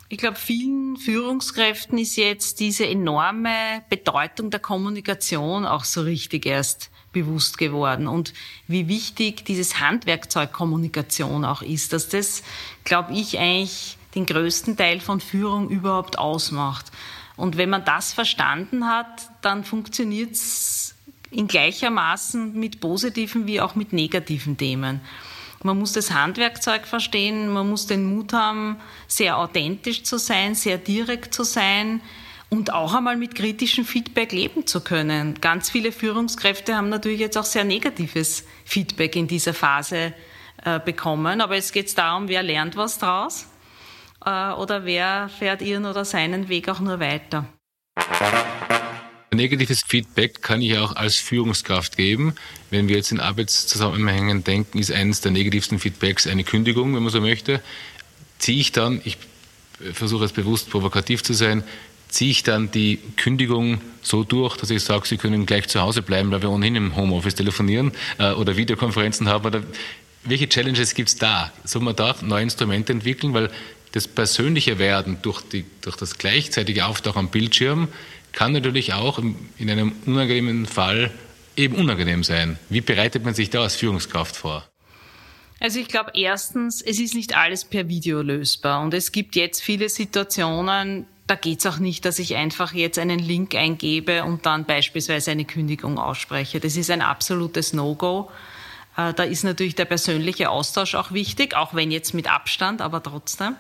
Ich 0.09 0.19
glaube, 0.19 0.39
vielen 0.39 0.97
Führungskräften 0.97 1.99
ist 1.99 2.17
jetzt 2.17 2.59
diese 2.59 2.85
enorme 2.85 3.85
Bedeutung 3.91 4.51
der 4.51 4.61
Kommunikation 4.61 5.65
auch 5.65 5.85
so 5.85 6.03
richtig 6.03 6.47
erst 6.47 6.91
bewusst 7.17 7.57
geworden 7.57 8.09
und 8.09 8.35
wie 8.69 8.89
wichtig 8.89 9.47
dieses 9.47 9.81
Handwerkzeug 9.81 10.53
Kommunikation 10.53 11.47
auch 11.47 11.63
ist, 11.63 11.95
dass 11.95 12.11
das, 12.11 12.43
glaube 12.85 13.15
ich, 13.15 13.39
eigentlich 13.39 13.97
den 14.15 14.27
größten 14.27 14.77
Teil 14.77 15.01
von 15.01 15.21
Führung 15.21 15.71
überhaupt 15.71 16.19
ausmacht. 16.19 16.93
Und 17.35 17.57
wenn 17.57 17.71
man 17.71 17.87
das 17.87 18.13
verstanden 18.13 18.87
hat, 18.87 19.31
dann 19.41 19.65
funktioniert 19.65 20.33
es 20.33 20.95
in 21.31 21.47
gleichermaßen 21.47 22.53
mit 22.53 22.81
positiven 22.81 23.47
wie 23.47 23.63
auch 23.63 23.77
mit 23.77 23.95
negativen 23.95 24.59
Themen. 24.59 25.01
Man 25.63 25.79
muss 25.79 25.95
das 25.95 26.11
Handwerkzeug 26.11 26.87
verstehen, 26.87 27.49
man 27.49 27.71
muss 27.71 27.87
den 27.87 28.05
Mut 28.05 28.35
haben, 28.35 28.77
sehr 29.09 29.39
authentisch 29.39 30.03
zu 30.03 30.19
sein, 30.19 30.55
sehr 30.55 30.77
direkt 30.77 31.33
zu 31.33 31.45
sein 31.45 32.03
und 32.49 32.73
auch 32.73 32.95
einmal 32.95 33.17
mit 33.17 33.35
kritischem 33.35 33.85
Feedback 33.85 34.33
leben 34.33 34.67
zu 34.67 34.81
können. 34.81 35.41
Ganz 35.41 35.71
viele 35.71 35.93
Führungskräfte 35.93 36.77
haben 36.77 36.89
natürlich 36.89 37.21
jetzt 37.21 37.37
auch 37.37 37.45
sehr 37.45 37.65
negatives 37.65 38.45
Feedback 38.65 39.17
in 39.17 39.27
dieser 39.27 39.55
Phase 39.55 40.15
äh, 40.65 40.81
bekommen, 40.81 41.41
aber 41.41 41.57
jetzt 41.57 41.73
geht 41.73 41.87
es 41.87 41.95
darum, 41.95 42.29
wer 42.29 42.43
lernt 42.43 42.77
was 42.77 42.99
draus 42.99 43.47
äh, 44.25 44.51
oder 44.53 44.85
wer 44.85 45.29
fährt 45.29 45.63
ihren 45.63 45.87
oder 45.87 46.05
seinen 46.05 46.49
Weg 46.49 46.69
auch 46.69 46.81
nur 46.81 47.01
weiter. 47.01 47.47
Negatives 49.33 49.83
Feedback 49.87 50.41
kann 50.41 50.63
ich 50.63 50.79
auch 50.79 50.97
als 50.97 51.17
Führungskraft 51.17 51.97
geben. 51.97 52.35
Wenn 52.71 52.89
wir 52.89 52.97
jetzt 52.97 53.13
in 53.13 53.21
Arbeitszusammenhängen 53.21 54.45
denken, 54.45 54.79
ist 54.79 54.91
eines 54.91 55.21
der 55.21 55.31
negativsten 55.31 55.79
Feedbacks 55.79 56.27
eine 56.27 56.43
Kündigung, 56.43 56.95
wenn 56.95 57.03
man 57.03 57.13
so 57.13 57.21
möchte. 57.21 57.61
Ziehe 58.39 58.61
ich 58.61 58.73
dann, 58.73 59.01
ich 59.05 59.19
versuche 59.93 60.25
jetzt 60.25 60.35
bewusst 60.35 60.71
provokativ 60.71 61.23
zu 61.23 61.35
sein, 61.35 61.65
ziehe 62.09 62.31
ich 62.31 62.43
dann 62.43 62.71
die 62.71 62.99
Kündigung 63.17 63.81
so 64.03 64.25
durch, 64.25 64.57
dass 64.57 64.71
ich 64.71 64.83
sage, 64.83 65.07
Sie 65.07 65.17
können 65.17 65.47
gleich 65.47 65.69
zu 65.69 65.81
Hause 65.81 66.03
bleiben, 66.03 66.31
weil 66.31 66.43
wir 66.43 66.51
ohnehin 66.51 66.77
im 66.77 66.97
Homeoffice 66.97 67.35
telefonieren 67.35 67.93
äh, 68.19 68.33
oder 68.33 68.57
Videokonferenzen 68.57 69.29
haben? 69.29 69.47
Oder 69.47 69.63
welche 70.25 70.49
Challenges 70.49 70.95
gibt 70.95 71.09
es 71.09 71.17
da? 71.17 71.53
Soll 71.65 71.83
man 71.83 71.97
da 71.97 72.15
neue 72.23 72.43
Instrumente 72.43 72.93
entwickeln? 72.93 73.35
Weil 73.35 73.51
das 73.93 74.09
persönliche 74.09 74.79
Werden 74.79 75.19
durch, 75.23 75.41
die, 75.43 75.65
durch 75.81 75.97
das 75.97 76.19
gleichzeitige 76.19 76.87
Auftauchen 76.87 77.19
am 77.19 77.29
Bildschirm 77.29 77.89
kann 78.33 78.53
natürlich 78.53 78.93
auch 78.93 79.19
in 79.19 79.71
einem 79.71 79.93
unangenehmen 80.05 80.67
Fall 80.67 81.11
eben 81.57 81.75
unangenehm 81.77 82.23
sein. 82.23 82.59
Wie 82.69 82.83
bereitet 82.83 83.25
man 83.25 83.35
sich 83.35 83.51
da 83.51 83.63
als 83.63 83.77
Führungskraft 83.77 84.37
vor? 84.37 84.69
Also 85.59 85.81
ich 85.81 85.89
glaube 85.89 86.11
erstens, 86.15 86.83
es 86.83 87.01
ist 87.01 87.15
nicht 87.15 87.35
alles 87.35 87.65
per 87.65 87.89
Video 87.89 88.21
lösbar 88.21 88.83
und 88.83 88.93
es 88.93 89.11
gibt 89.11 89.37
jetzt 89.37 89.63
viele 89.63 89.89
Situationen, 89.89 91.07
da 91.27 91.35
geht 91.35 91.59
es 91.59 91.67
auch 91.67 91.79
nicht, 91.79 92.05
dass 92.05 92.19
ich 92.19 92.37
einfach 92.37 92.73
jetzt 92.73 92.99
einen 92.99 93.19
Link 93.19 93.55
eingebe 93.55 94.25
und 94.25 94.47
dann 94.47 94.65
beispielsweise 94.65 95.33
eine 95.33 95.45
Kündigung 95.45 95.99
ausspreche. 95.99 96.61
Das 96.61 96.77
ist 96.77 96.91
ein 96.91 97.03
absolutes 97.03 97.73
No-Go. 97.73 98.31
Äh, 98.97 99.13
da 99.13 99.25
ist 99.25 99.43
natürlich 99.43 99.75
der 99.75 99.87
persönliche 99.87 100.51
Austausch 100.51 100.95
auch 100.95 101.13
wichtig, 101.13 101.57
auch 101.57 101.75
wenn 101.75 101.91
jetzt 101.91 102.15
mit 102.15 102.31
Abstand, 102.31 102.81
aber 102.81 103.03
trotzdem. 103.03 103.57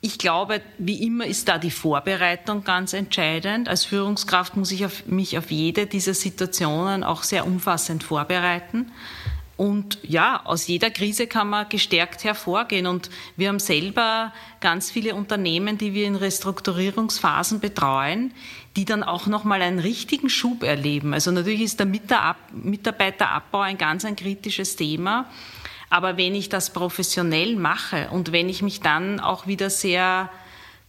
Ich 0.00 0.18
glaube, 0.18 0.60
wie 0.78 1.04
immer 1.04 1.26
ist 1.26 1.48
da 1.48 1.58
die 1.58 1.70
Vorbereitung 1.70 2.64
ganz 2.64 2.92
entscheidend. 2.92 3.68
Als 3.68 3.84
Führungskraft 3.84 4.56
muss 4.56 4.72
ich 4.72 4.84
auf, 4.84 5.06
mich 5.06 5.38
auf 5.38 5.50
jede 5.50 5.86
dieser 5.86 6.14
Situationen 6.14 7.04
auch 7.04 7.22
sehr 7.22 7.46
umfassend 7.46 8.02
vorbereiten. 8.02 8.90
Und 9.62 10.00
ja, 10.02 10.40
aus 10.42 10.66
jeder 10.66 10.90
Krise 10.90 11.28
kann 11.28 11.48
man 11.48 11.68
gestärkt 11.68 12.24
hervorgehen. 12.24 12.88
Und 12.88 13.10
wir 13.36 13.46
haben 13.48 13.60
selber 13.60 14.32
ganz 14.58 14.90
viele 14.90 15.14
Unternehmen, 15.14 15.78
die 15.78 15.94
wir 15.94 16.04
in 16.04 16.16
Restrukturierungsphasen 16.16 17.60
betreuen, 17.60 18.34
die 18.74 18.84
dann 18.84 19.04
auch 19.04 19.28
nochmal 19.28 19.62
einen 19.62 19.78
richtigen 19.78 20.30
Schub 20.30 20.64
erleben. 20.64 21.14
Also 21.14 21.30
natürlich 21.30 21.60
ist 21.60 21.78
der 21.78 21.86
Mitarbeiterabbau 21.86 23.60
ein 23.60 23.78
ganz 23.78 24.04
ein 24.04 24.16
kritisches 24.16 24.74
Thema. 24.74 25.30
Aber 25.90 26.16
wenn 26.16 26.34
ich 26.34 26.48
das 26.48 26.72
professionell 26.72 27.54
mache 27.54 28.08
und 28.10 28.32
wenn 28.32 28.48
ich 28.48 28.62
mich 28.62 28.80
dann 28.80 29.20
auch 29.20 29.46
wieder 29.46 29.70
sehr 29.70 30.28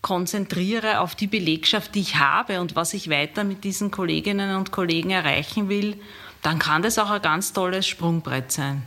konzentriere 0.01 0.99
auf 0.99 1.13
die 1.13 1.27
Belegschaft, 1.27 1.93
die 1.93 2.01
ich 2.01 2.15
habe 2.15 2.59
und 2.59 2.75
was 2.75 2.95
ich 2.95 3.11
weiter 3.11 3.43
mit 3.43 3.63
diesen 3.63 3.91
Kolleginnen 3.91 4.55
und 4.55 4.71
Kollegen 4.71 5.11
erreichen 5.11 5.69
will, 5.69 5.99
dann 6.43 6.59
kann 6.59 6.81
das 6.81 6.99
auch 6.99 7.09
ein 7.09 7.21
ganz 7.21 7.53
tolles 7.53 7.87
Sprungbrett 7.87 8.51
sein. 8.51 8.83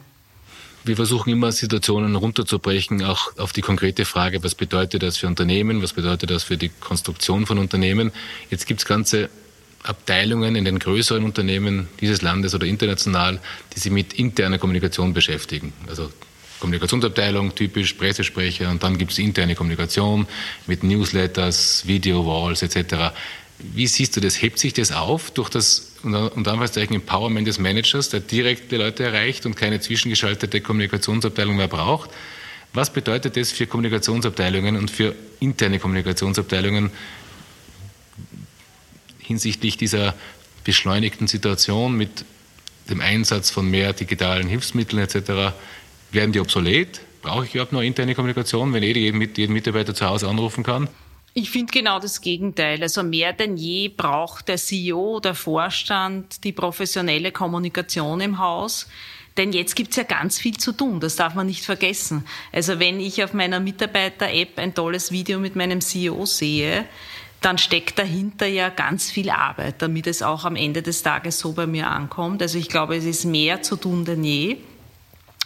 Wir 0.85 0.95
versuchen 0.95 1.31
immer 1.31 1.51
Situationen 1.51 2.15
runterzubrechen, 2.15 3.03
auch 3.05 3.37
auf 3.39 3.53
die 3.53 3.61
konkrete 3.61 4.05
Frage, 4.05 4.45
was 4.45 4.55
bedeutet 4.55 5.03
das 5.03 5.17
für 5.17 5.27
Unternehmen, 5.27 5.83
was 5.83 5.95
bedeutet 5.95 6.31
das 6.31 6.45
für 6.45 6.57
die 6.57 6.69
Konstruktion 6.69 7.45
von 7.45 7.59
Unternehmen. 7.59 8.13
Jetzt 8.51 8.67
gibt 8.67 8.81
es 8.81 8.87
ganze 8.87 9.29
Abteilungen 9.83 10.55
in 10.55 10.65
den 10.65 10.79
größeren 10.79 11.25
Unternehmen 11.25 11.89
dieses 12.01 12.23
Landes 12.23 12.55
oder 12.55 12.67
international, 12.67 13.41
die 13.75 13.81
sich 13.81 13.91
mit 13.91 14.13
interner 14.13 14.59
Kommunikation 14.59 15.13
beschäftigen. 15.13 15.73
Also 15.89 16.11
Kommunikationsabteilung, 16.61 17.55
typisch 17.55 17.95
Pressesprecher 17.95 18.71
und 18.71 18.83
dann 18.83 18.97
gibt 18.97 19.13
es 19.13 19.19
interne 19.19 19.55
Kommunikation 19.55 20.27
mit 20.67 20.85
Newsletters, 20.85 21.87
Video-Walls 21.87 22.63
etc. 22.63 23.13
Wie 23.59 23.87
siehst 23.87 24.17
du 24.17 24.21
das? 24.21 24.41
Hebt 24.41 24.59
sich 24.59 24.75
das 24.75 24.93
auf 24.93 25.31
durch 25.31 25.49
das 25.49 25.93
unter 26.03 26.33
Anführungszeichen 26.37 26.95
Empowerment 26.95 27.49
des 27.49 27.59
Managers, 27.59 28.11
der 28.11 28.21
direkt 28.21 28.71
die 28.71 28.77
Leute 28.77 29.05
erreicht 29.05 29.47
und 29.47 29.57
keine 29.57 29.81
zwischengeschaltete 29.81 30.61
Kommunikationsabteilung 30.61 31.57
mehr 31.57 31.69
braucht? 31.69 32.11
Was 32.75 32.93
bedeutet 32.93 33.37
das 33.37 33.53
für 33.53 33.67
Kommunikationsabteilungen 33.67 34.77
und 34.77 34.91
für 34.91 35.15
interne 35.41 35.79
Kommunikationsabteilungen 35.79 36.91
hinsichtlich 39.19 39.77
dieser 39.77 40.15
beschleunigten 40.65 41.27
Situation 41.27 41.97
mit 41.97 42.25
dem 42.91 43.01
Einsatz 43.01 43.51
von 43.51 43.69
mehr 43.71 43.93
digitalen 43.93 44.49
Hilfsmitteln 44.49 45.03
etc. 45.03 45.55
Werden 46.13 46.33
die 46.33 46.41
obsolet? 46.41 47.01
Brauche 47.23 47.47
ich 47.47 47.55
überhaupt 47.55 47.73
noch 47.73 47.81
interne 47.81 48.15
Kommunikation, 48.15 48.73
wenn 48.73 48.83
jeder 48.83 49.01
jeden, 49.01 49.21
jeden 49.35 49.53
Mitarbeiter 49.53 49.95
zu 49.95 50.07
Hause 50.07 50.29
anrufen 50.29 50.63
kann? 50.63 50.89
Ich 51.39 51.51
finde 51.51 51.71
genau 51.71 51.99
das 51.99 52.23
Gegenteil. 52.23 52.81
Also 52.81 53.03
mehr 53.03 53.35
denn 53.35 53.59
je 53.59 53.89
braucht 53.89 54.49
der 54.49 54.57
CEO, 54.57 55.21
der 55.21 55.35
Vorstand 55.35 56.45
die 56.45 56.53
professionelle 56.53 57.31
Kommunikation 57.31 58.23
im 58.23 58.39
Haus. 58.39 58.89
Denn 59.37 59.53
jetzt 59.53 59.77
gibt's 59.77 59.97
ja 59.97 60.05
ganz 60.05 60.39
viel 60.39 60.57
zu 60.57 60.73
tun, 60.73 60.99
das 60.99 61.17
darf 61.17 61.35
man 61.35 61.47
nicht 61.47 61.63
vergessen. 61.63 62.25
Also 62.53 62.79
wenn 62.79 63.01
ich 63.01 63.23
auf 63.23 63.35
meiner 63.35 63.61
Mitarbeiter-App 63.61 64.59
ein 64.59 64.75
tolles 64.75 65.13
Video 65.13 65.39
mit 65.39 65.57
meinem 65.57 65.83
CEO 65.83 66.25
sehe, 66.25 66.87
dann 67.43 67.59
steckt 67.59 67.99
dahinter 67.99 68.47
ja 68.47 68.71
ganz 68.71 69.11
viel 69.11 69.29
Arbeit, 69.29 69.83
damit 69.83 70.07
es 70.07 70.23
auch 70.23 70.47
am 70.47 70.57
Ende 70.57 70.81
des 70.81 71.03
Tages 71.03 71.39
so 71.39 71.53
bei 71.53 71.67
mir 71.67 71.91
ankommt. 71.91 72.41
Also 72.41 72.57
ich 72.57 72.71
glaube, 72.71 72.97
es 72.97 73.05
ist 73.05 73.27
mehr 73.27 73.61
zu 73.61 73.77
tun 73.77 74.07
denn 74.07 74.25
je. 74.25 74.57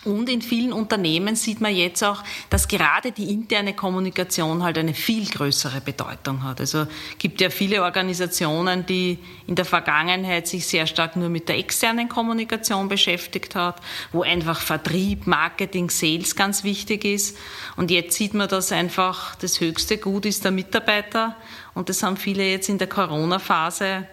Und 0.05 0.31
in 0.31 0.41
vielen 0.41 0.73
Unternehmen 0.73 1.37
sieht 1.37 1.61
man 1.61 1.75
jetzt 1.77 2.03
auch, 2.03 2.25
dass 2.49 2.69
gerade 2.69 3.13
die 3.13 3.31
interne 3.31 3.75
Kommunikation 3.75 4.63
halt 4.63 4.79
eine 4.79 4.95
viel 4.95 5.27
größere 5.27 5.83
Bedeutung 5.83 6.43
hat. 6.43 6.59
Also 6.61 6.87
gibt 7.19 7.43
ja 7.43 7.51
viele 7.51 7.83
Organisationen, 7.83 8.87
die 8.87 9.19
in 9.47 9.57
der 9.57 9.67
Vergangenheit 9.67 10.49
sich 10.49 10.67
sehr 10.67 10.87
stark 10.87 11.17
nur 11.17 11.29
mit 11.29 11.51
der 11.51 11.59
externen 11.59 12.09
Kommunikation 12.09 12.89
beschäftigt 12.89 13.55
hat, 13.55 13.83
wo 14.11 14.23
einfach 14.23 14.61
Vertrieb, 14.61 15.27
Marketing, 15.27 15.91
Sales 15.91 16.35
ganz 16.35 16.65
wichtig 16.65 17.05
ist. 17.05 17.37
Und 17.77 17.91
jetzt 17.91 18.17
sieht 18.17 18.33
man, 18.33 18.49
dass 18.49 18.73
einfach 18.73 19.35
das 19.35 19.61
höchste 19.61 19.99
Gut 19.99 20.25
ist 20.25 20.45
der 20.45 20.51
Mitarbeiter. 20.51 21.37
Und 21.75 21.91
das 21.91 22.03
haben 22.03 22.17
viele 22.17 22.49
jetzt 22.51 22.71
in 22.71 22.79
der 22.79 22.89
Corona-Phase 22.89 24.07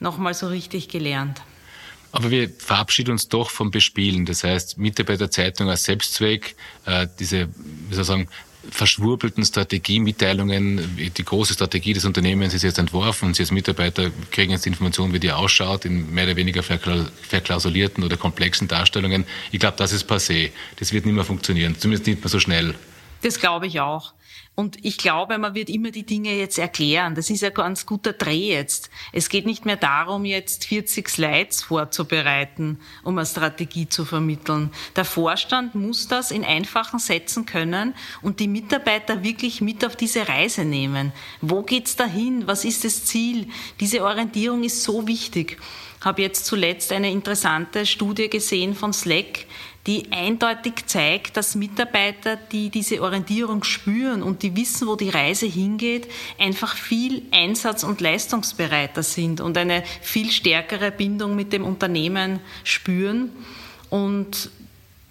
nochmal 0.00 0.34
so 0.34 0.48
richtig 0.48 0.88
gelernt. 0.88 1.40
Aber 2.12 2.30
wir 2.30 2.50
verabschieden 2.50 3.12
uns 3.12 3.28
doch 3.28 3.50
vom 3.50 3.70
Bespielen. 3.70 4.26
Das 4.26 4.42
heißt, 4.42 4.78
Mitarbeiterzeitung 4.78 5.68
als 5.68 5.84
Selbstzweck, 5.84 6.56
äh, 6.86 7.06
diese, 7.18 7.48
wie 7.88 7.94
soll 7.94 8.02
ich 8.02 8.06
sagen, 8.06 8.28
verschwurbelten 8.68 9.44
Strategiemitteilungen, 9.44 11.12
die 11.16 11.24
große 11.24 11.54
Strategie 11.54 11.94
des 11.94 12.04
Unternehmens 12.04 12.52
ist 12.52 12.62
jetzt 12.62 12.78
entworfen 12.78 13.26
und 13.26 13.36
Sie 13.36 13.42
als 13.42 13.52
Mitarbeiter 13.52 14.10
kriegen 14.30 14.52
jetzt 14.52 14.66
die 14.66 14.68
Information, 14.68 15.12
wie 15.12 15.20
die 15.20 15.32
ausschaut, 15.32 15.86
in 15.86 16.12
mehr 16.12 16.24
oder 16.24 16.36
weniger 16.36 16.62
verklausulierten 16.62 18.04
oder 18.04 18.16
komplexen 18.16 18.68
Darstellungen. 18.68 19.24
Ich 19.50 19.60
glaube, 19.60 19.76
das 19.78 19.92
ist 19.92 20.10
passé. 20.10 20.50
Das 20.76 20.92
wird 20.92 21.06
nicht 21.06 21.14
mehr 21.14 21.24
funktionieren, 21.24 21.76
zumindest 21.78 22.06
nicht 22.06 22.20
mehr 22.20 22.28
so 22.28 22.38
schnell. 22.38 22.74
Das 23.22 23.38
glaube 23.38 23.66
ich 23.66 23.80
auch. 23.80 24.14
Und 24.54 24.84
ich 24.84 24.98
glaube, 24.98 25.38
man 25.38 25.54
wird 25.54 25.70
immer 25.70 25.90
die 25.90 26.04
Dinge 26.04 26.36
jetzt 26.36 26.58
erklären. 26.58 27.14
Das 27.14 27.30
ist 27.30 27.42
ein 27.42 27.54
ganz 27.54 27.86
guter 27.86 28.12
Dreh 28.12 28.52
jetzt. 28.52 28.90
Es 29.10 29.30
geht 29.30 29.46
nicht 29.46 29.64
mehr 29.64 29.76
darum, 29.76 30.26
jetzt 30.26 30.66
40 30.66 31.08
Slides 31.08 31.62
vorzubereiten, 31.62 32.78
um 33.02 33.16
eine 33.16 33.26
Strategie 33.26 33.88
zu 33.88 34.04
vermitteln. 34.04 34.70
Der 34.96 35.06
Vorstand 35.06 35.74
muss 35.74 36.08
das 36.08 36.30
in 36.30 36.44
einfachen 36.44 36.98
Sätzen 36.98 37.46
können 37.46 37.94
und 38.20 38.38
die 38.38 38.48
Mitarbeiter 38.48 39.24
wirklich 39.24 39.62
mit 39.62 39.84
auf 39.84 39.96
diese 39.96 40.28
Reise 40.28 40.66
nehmen. 40.66 41.12
Wo 41.40 41.62
geht's 41.62 41.96
dahin? 41.96 42.46
Was 42.46 42.66
ist 42.66 42.84
das 42.84 43.06
Ziel? 43.06 43.48
Diese 43.80 44.04
Orientierung 44.04 44.62
ist 44.62 44.82
so 44.82 45.06
wichtig. 45.06 45.58
Ich 46.00 46.06
habe 46.06 46.22
jetzt 46.22 46.46
zuletzt 46.46 46.92
eine 46.92 47.10
interessante 47.10 47.84
Studie 47.84 48.30
gesehen 48.30 48.74
von 48.74 48.94
Slack, 48.94 49.46
die 49.90 50.06
eindeutig 50.12 50.86
zeigt, 50.86 51.36
dass 51.36 51.56
Mitarbeiter, 51.56 52.36
die 52.36 52.70
diese 52.70 53.02
Orientierung 53.02 53.64
spüren 53.64 54.22
und 54.22 54.44
die 54.44 54.54
wissen, 54.54 54.86
wo 54.86 54.94
die 54.94 55.08
Reise 55.08 55.46
hingeht, 55.46 56.06
einfach 56.38 56.76
viel 56.76 57.22
einsatz- 57.32 57.82
und 57.82 58.00
leistungsbereiter 58.00 59.02
sind 59.02 59.40
und 59.40 59.58
eine 59.58 59.82
viel 60.00 60.30
stärkere 60.30 60.92
Bindung 60.92 61.34
mit 61.34 61.52
dem 61.52 61.64
Unternehmen 61.64 62.38
spüren. 62.62 63.32
Und 63.88 64.50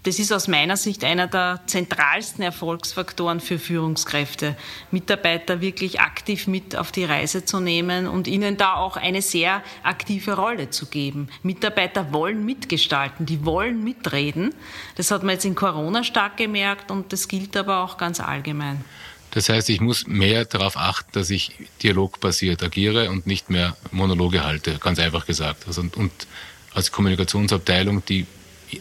das 0.03 0.17
ist 0.17 0.31
aus 0.31 0.47
meiner 0.47 0.77
Sicht 0.77 1.03
einer 1.03 1.27
der 1.27 1.61
zentralsten 1.65 2.43
Erfolgsfaktoren 2.43 3.41
für 3.41 3.59
Führungskräfte, 3.59 4.55
Mitarbeiter 4.91 5.59
wirklich 5.59 5.99
aktiv 5.99 6.47
mit 6.47 6.75
auf 6.75 6.91
die 6.91 7.03
Reise 7.03 7.43
zu 7.43 7.59
nehmen 7.59 8.07
und 8.07 8.27
ihnen 8.27 8.55
da 8.55 8.75
auch 8.75 8.95
eine 8.95 9.21
sehr 9.21 9.61
aktive 9.83 10.33
Rolle 10.33 10.69
zu 10.69 10.85
geben. 10.85 11.27
Mitarbeiter 11.43 12.13
wollen 12.13 12.45
mitgestalten, 12.45 13.25
die 13.25 13.45
wollen 13.45 13.83
mitreden. 13.83 14.53
Das 14.95 15.11
hat 15.11 15.23
man 15.23 15.33
jetzt 15.33 15.45
in 15.45 15.55
Corona 15.55 16.03
stark 16.03 16.37
gemerkt 16.37 16.91
und 16.91 17.11
das 17.11 17.27
gilt 17.27 17.57
aber 17.57 17.83
auch 17.83 17.97
ganz 17.97 18.21
allgemein. 18.21 18.83
Das 19.31 19.49
heißt, 19.49 19.69
ich 19.69 19.79
muss 19.79 20.07
mehr 20.07 20.45
darauf 20.45 20.75
achten, 20.75 21.11
dass 21.11 21.29
ich 21.29 21.51
dialogbasiert 21.83 22.63
agiere 22.63 23.09
und 23.09 23.27
nicht 23.27 23.49
mehr 23.49 23.75
Monologe 23.91 24.43
halte, 24.43 24.77
ganz 24.79 24.97
einfach 24.97 25.25
gesagt. 25.25 25.67
Also, 25.67 25.83
und 25.95 26.11
als 26.73 26.91
Kommunikationsabteilung, 26.91 28.03
die 28.05 28.25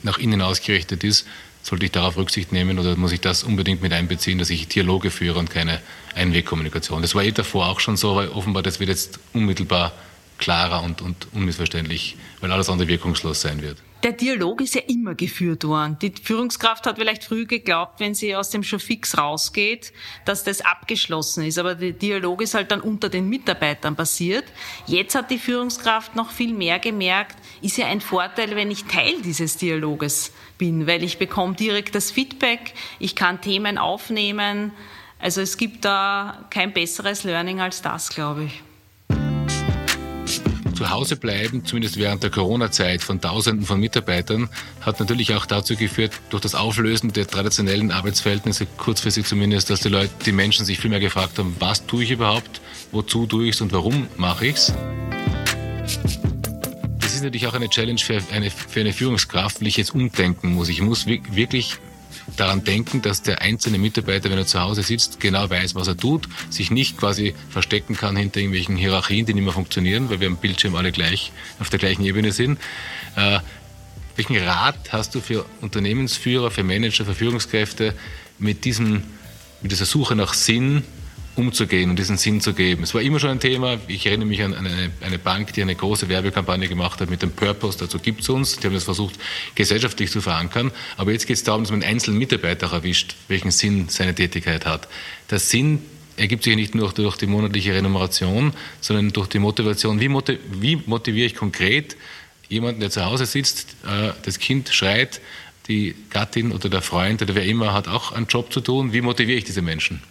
nach 0.02 0.18
innen 0.18 0.42
ausgerichtet 0.42 1.04
ist, 1.04 1.26
sollte 1.62 1.84
ich 1.84 1.92
darauf 1.92 2.16
Rücksicht 2.16 2.52
nehmen 2.52 2.78
oder 2.78 2.96
muss 2.96 3.12
ich 3.12 3.20
das 3.20 3.42
unbedingt 3.42 3.82
mit 3.82 3.92
einbeziehen, 3.92 4.38
dass 4.38 4.50
ich 4.50 4.68
Dialoge 4.68 5.10
führe 5.10 5.38
und 5.38 5.50
keine 5.50 5.80
Einwegkommunikation? 6.14 7.02
Das 7.02 7.14
war 7.14 7.24
eh 7.24 7.32
davor 7.32 7.66
auch 7.68 7.80
schon 7.80 7.96
so, 7.96 8.16
weil 8.16 8.28
offenbar 8.28 8.62
das 8.62 8.80
wird 8.80 8.90
jetzt 8.90 9.18
unmittelbar 9.32 9.92
klarer 10.38 10.82
und, 10.82 11.02
und 11.02 11.26
unmissverständlich, 11.32 12.16
weil 12.40 12.52
alles 12.52 12.70
andere 12.70 12.88
wirkungslos 12.88 13.40
sein 13.40 13.60
wird 13.60 13.78
der 14.02 14.12
Dialog 14.12 14.60
ist 14.60 14.76
ja 14.76 14.82
immer 14.86 15.14
geführt 15.14 15.64
worden. 15.64 15.96
Die 16.00 16.12
Führungskraft 16.22 16.86
hat 16.86 16.98
vielleicht 16.98 17.24
früh 17.24 17.46
geglaubt, 17.46 17.98
wenn 17.98 18.14
sie 18.14 18.36
aus 18.36 18.50
dem 18.50 18.62
Showfix 18.62 19.18
rausgeht, 19.18 19.92
dass 20.24 20.44
das 20.44 20.60
abgeschlossen 20.60 21.44
ist. 21.44 21.58
Aber 21.58 21.74
der 21.74 21.92
Dialog 21.92 22.42
ist 22.42 22.54
halt 22.54 22.70
dann 22.70 22.80
unter 22.80 23.08
den 23.08 23.28
Mitarbeitern 23.28 23.96
passiert. 23.96 24.44
Jetzt 24.86 25.16
hat 25.16 25.30
die 25.30 25.38
Führungskraft 25.38 26.14
noch 26.14 26.30
viel 26.30 26.54
mehr 26.54 26.78
gemerkt, 26.78 27.36
ist 27.60 27.76
ja 27.76 27.86
ein 27.86 28.00
Vorteil, 28.00 28.54
wenn 28.54 28.70
ich 28.70 28.84
Teil 28.84 29.20
dieses 29.22 29.56
Dialoges 29.56 30.32
bin, 30.58 30.86
weil 30.86 31.02
ich 31.02 31.18
bekomme 31.18 31.54
direkt 31.54 31.94
das 31.94 32.10
Feedback, 32.12 32.74
ich 33.00 33.16
kann 33.16 33.40
Themen 33.40 33.78
aufnehmen. 33.78 34.72
Also 35.18 35.40
es 35.40 35.56
gibt 35.56 35.84
da 35.84 36.46
kein 36.50 36.72
besseres 36.72 37.24
Learning 37.24 37.60
als 37.60 37.82
das, 37.82 38.10
glaube 38.10 38.44
ich. 38.44 38.62
Zu 40.78 40.90
Hause 40.90 41.16
bleiben, 41.16 41.64
zumindest 41.64 41.96
während 41.96 42.22
der 42.22 42.30
Corona-Zeit 42.30 43.02
von 43.02 43.20
Tausenden 43.20 43.66
von 43.66 43.80
Mitarbeitern, 43.80 44.48
hat 44.80 45.00
natürlich 45.00 45.34
auch 45.34 45.44
dazu 45.44 45.74
geführt, 45.74 46.12
durch 46.30 46.40
das 46.40 46.54
Auflösen 46.54 47.12
der 47.12 47.26
traditionellen 47.26 47.90
Arbeitsverhältnisse, 47.90 48.64
kurzfristig 48.76 49.26
zumindest, 49.26 49.70
dass 49.70 49.80
die 49.80 49.88
Leute, 49.88 50.10
die 50.24 50.30
Menschen 50.30 50.64
sich 50.64 50.78
viel 50.78 50.90
mehr 50.90 51.00
gefragt 51.00 51.36
haben, 51.40 51.56
was 51.58 51.84
tue 51.84 52.04
ich 52.04 52.12
überhaupt, 52.12 52.60
wozu 52.92 53.26
tue 53.26 53.46
ich 53.48 53.56
es 53.56 53.60
und 53.60 53.72
warum 53.72 54.06
mache 54.16 54.46
ich 54.46 54.54
es. 54.54 54.72
Das 57.00 57.12
ist 57.12 57.24
natürlich 57.24 57.48
auch 57.48 57.54
eine 57.54 57.68
Challenge 57.68 57.98
für 57.98 58.22
eine, 58.32 58.48
für 58.48 58.78
eine 58.78 58.92
Führungskraft, 58.92 59.60
weil 59.60 59.66
ich 59.66 59.78
jetzt 59.78 59.92
umdenken 59.96 60.54
muss. 60.54 60.68
Ich 60.68 60.80
muss 60.80 61.06
wirklich 61.06 61.78
daran 62.36 62.64
denken, 62.64 63.02
dass 63.02 63.22
der 63.22 63.42
einzelne 63.42 63.78
Mitarbeiter, 63.78 64.30
wenn 64.30 64.38
er 64.38 64.46
zu 64.46 64.60
Hause 64.60 64.82
sitzt, 64.82 65.20
genau 65.20 65.48
weiß, 65.48 65.74
was 65.74 65.88
er 65.88 65.96
tut, 65.96 66.28
sich 66.50 66.70
nicht 66.70 66.96
quasi 66.96 67.34
verstecken 67.50 67.96
kann 67.96 68.16
hinter 68.16 68.40
irgendwelchen 68.40 68.76
Hierarchien, 68.76 69.26
die 69.26 69.34
nicht 69.34 69.44
mehr 69.44 69.52
funktionieren, 69.52 70.10
weil 70.10 70.20
wir 70.20 70.28
am 70.28 70.36
Bildschirm 70.36 70.74
alle 70.74 70.92
gleich 70.92 71.32
auf 71.58 71.70
der 71.70 71.78
gleichen 71.78 72.04
Ebene 72.04 72.32
sind. 72.32 72.58
Äh, 73.16 73.40
welchen 74.16 74.36
Rat 74.36 74.92
hast 74.92 75.14
du 75.14 75.20
für 75.20 75.46
Unternehmensführer, 75.60 76.50
für 76.50 76.64
Manager, 76.64 77.04
für 77.04 77.14
Führungskräfte 77.14 77.94
mit 78.38 78.64
diesem, 78.64 79.04
mit 79.62 79.70
dieser 79.70 79.84
Suche 79.84 80.16
nach 80.16 80.34
Sinn 80.34 80.82
umzugehen 81.38 81.88
und 81.88 81.98
diesen 81.98 82.16
Sinn 82.16 82.40
zu 82.40 82.52
geben. 82.52 82.82
Es 82.82 82.92
war 82.94 83.00
immer 83.00 83.20
schon 83.20 83.30
ein 83.30 83.40
Thema. 83.40 83.78
Ich 83.86 84.04
erinnere 84.06 84.28
mich 84.28 84.42
an 84.42 84.54
eine, 84.54 84.90
eine 85.00 85.18
Bank, 85.18 85.52
die 85.52 85.62
eine 85.62 85.74
große 85.74 86.08
Werbekampagne 86.08 86.68
gemacht 86.68 87.00
hat 87.00 87.08
mit 87.08 87.22
dem 87.22 87.30
Purpose. 87.30 87.78
Dazu 87.78 87.98
gibt 88.00 88.22
es 88.22 88.28
uns. 88.28 88.56
Die 88.56 88.66
haben 88.66 88.74
das 88.74 88.84
versucht, 88.84 89.14
gesellschaftlich 89.54 90.10
zu 90.10 90.20
verankern. 90.20 90.72
Aber 90.96 91.12
jetzt 91.12 91.26
geht 91.26 91.36
es 91.36 91.44
darum, 91.44 91.62
dass 91.62 91.70
man 91.70 91.82
einen 91.82 91.92
einzelnen 91.92 92.18
Mitarbeiter 92.18 92.72
erwischt, 92.72 93.14
welchen 93.28 93.52
Sinn 93.52 93.88
seine 93.88 94.14
Tätigkeit 94.14 94.66
hat. 94.66 94.88
Der 95.30 95.38
Sinn 95.38 95.80
ergibt 96.16 96.42
sich 96.42 96.56
nicht 96.56 96.74
nur 96.74 96.92
durch 96.92 97.16
die 97.16 97.26
monatliche 97.26 97.72
Renumeration, 97.72 98.52
sondern 98.80 99.10
durch 99.10 99.28
die 99.28 99.38
Motivation. 99.38 100.00
Wie, 100.00 100.08
motiv 100.08 100.38
wie 100.50 100.82
motiviere 100.86 101.26
ich 101.26 101.36
konkret 101.36 101.96
jemanden, 102.48 102.80
der 102.80 102.90
zu 102.90 103.04
Hause 103.04 103.26
sitzt, 103.26 103.76
äh, 103.86 104.10
das 104.22 104.40
Kind 104.40 104.70
schreit, 104.70 105.20
die 105.68 105.94
Gattin 106.10 106.50
oder 106.50 106.68
der 106.68 106.82
Freund 106.82 107.22
oder 107.22 107.34
wer 107.34 107.44
immer 107.44 107.74
hat 107.74 107.86
auch 107.88 108.12
einen 108.12 108.26
Job 108.26 108.52
zu 108.52 108.60
tun. 108.60 108.92
Wie 108.92 109.02
motiviere 109.02 109.38
ich 109.38 109.44
diese 109.44 109.62
Menschen? 109.62 110.02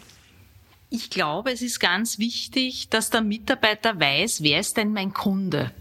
Ich 0.90 1.10
glaube, 1.10 1.52
es 1.52 1.62
ist 1.62 1.80
ganz 1.80 2.18
wichtig, 2.18 2.88
dass 2.90 3.10
der 3.10 3.22
Mitarbeiter 3.22 4.00
weiß, 4.00 4.42
wer 4.42 4.62
ist 4.62 4.78
denn 4.78 4.94
mein 4.94 5.14
Kunde? 5.14 5.72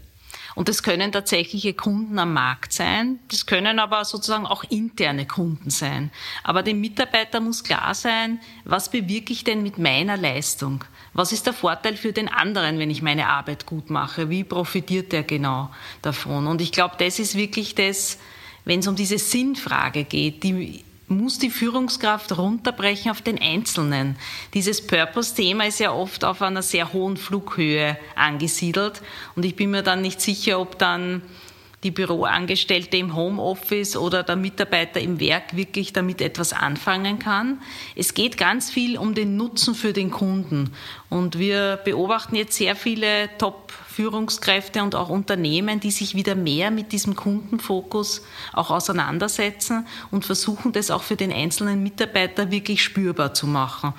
Und 0.53 0.67
das 0.67 0.83
können 0.83 1.11
tatsächliche 1.11 1.73
Kunden 1.73 2.17
am 2.19 2.33
Markt 2.33 2.73
sein. 2.73 3.19
Das 3.29 3.45
können 3.45 3.79
aber 3.79 4.03
sozusagen 4.03 4.47
auch 4.47 4.63
interne 4.65 5.25
Kunden 5.25 5.69
sein. 5.69 6.11
Aber 6.43 6.63
dem 6.63 6.81
Mitarbeiter 6.81 7.39
muss 7.39 7.63
klar 7.63 7.93
sein, 7.93 8.39
was 8.65 8.89
bewirke 8.89 9.31
ich 9.31 9.43
denn 9.43 9.61
mit 9.61 9.77
meiner 9.77 10.17
Leistung? 10.17 10.83
Was 11.13 11.31
ist 11.31 11.45
der 11.45 11.53
Vorteil 11.53 11.95
für 11.95 12.11
den 12.11 12.27
anderen, 12.27 12.79
wenn 12.79 12.89
ich 12.89 13.01
meine 13.01 13.27
Arbeit 13.27 13.65
gut 13.65 13.89
mache? 13.89 14.29
Wie 14.29 14.43
profitiert 14.43 15.11
der 15.11 15.23
genau 15.23 15.69
davon? 16.01 16.47
Und 16.47 16.59
ich 16.59 16.71
glaube, 16.71 16.95
das 16.97 17.19
ist 17.19 17.35
wirklich 17.35 17.75
das, 17.75 18.17
wenn 18.65 18.79
es 18.79 18.87
um 18.87 18.95
diese 18.95 19.19
Sinnfrage 19.19 20.03
geht, 20.03 20.43
die 20.43 20.83
muss 21.07 21.39
die 21.39 21.49
Führungskraft 21.49 22.37
runterbrechen 22.37 23.11
auf 23.11 23.21
den 23.21 23.41
Einzelnen. 23.41 24.17
Dieses 24.53 24.85
Purpose-Thema 24.85 25.67
ist 25.67 25.79
ja 25.79 25.93
oft 25.93 26.25
auf 26.25 26.41
einer 26.41 26.61
sehr 26.61 26.91
hohen 26.91 27.15
Flughöhe 27.15 27.97
angesiedelt 28.15 29.01
und 29.35 29.45
ich 29.45 29.55
bin 29.55 29.71
mir 29.71 29.83
dann 29.83 30.01
nicht 30.01 30.19
sicher, 30.19 30.59
ob 30.59 30.77
dann 30.77 31.21
die 31.83 31.91
Büroangestellte 31.91 32.97
im 32.97 33.15
Homeoffice 33.15 33.95
oder 33.95 34.23
der 34.23 34.35
Mitarbeiter 34.35 34.99
im 34.99 35.19
Werk 35.19 35.55
wirklich 35.55 35.93
damit 35.93 36.21
etwas 36.21 36.51
anfangen 36.51 37.19
kann. 37.19 37.61
Es 37.95 38.15
geht 38.15 38.37
ganz 38.37 38.71
viel 38.71 38.97
um 38.97 39.13
den 39.13 39.37
Nutzen 39.37 39.75
für 39.75 39.93
den 39.93 40.09
Kunden. 40.09 40.71
Und 41.09 41.37
wir 41.37 41.79
beobachten 41.85 42.35
jetzt 42.35 42.57
sehr 42.57 42.75
viele 42.75 43.29
Top-Führungskräfte 43.37 44.81
und 44.81 44.95
auch 44.95 45.09
Unternehmen, 45.09 45.79
die 45.79 45.91
sich 45.91 46.15
wieder 46.15 46.33
mehr 46.33 46.71
mit 46.71 46.91
diesem 46.91 47.15
Kundenfokus 47.15 48.23
auch 48.53 48.71
auseinandersetzen 48.71 49.85
und 50.09 50.25
versuchen, 50.25 50.71
das 50.71 50.89
auch 50.89 51.03
für 51.03 51.15
den 51.15 51.31
einzelnen 51.31 51.83
Mitarbeiter 51.83 52.49
wirklich 52.49 52.83
spürbar 52.83 53.35
zu 53.35 53.45
machen. 53.45 53.93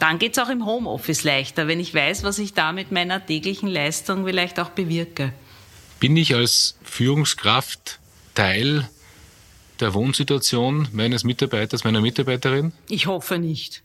Dann 0.00 0.18
geht 0.18 0.36
es 0.36 0.42
auch 0.42 0.48
im 0.48 0.66
Homeoffice 0.66 1.22
leichter, 1.22 1.68
wenn 1.68 1.78
ich 1.78 1.94
weiß, 1.94 2.24
was 2.24 2.40
ich 2.40 2.54
da 2.54 2.72
mit 2.72 2.90
meiner 2.90 3.24
täglichen 3.24 3.68
Leistung 3.68 4.24
vielleicht 4.26 4.58
auch 4.58 4.70
bewirke. 4.70 5.32
Bin 6.04 6.18
ich 6.18 6.34
als 6.34 6.76
Führungskraft 6.82 7.98
Teil 8.34 8.86
der 9.80 9.94
Wohnsituation 9.94 10.86
meines 10.92 11.24
Mitarbeiters, 11.24 11.82
meiner 11.82 12.02
Mitarbeiterin? 12.02 12.74
Ich 12.90 13.06
hoffe 13.06 13.38
nicht. 13.38 13.82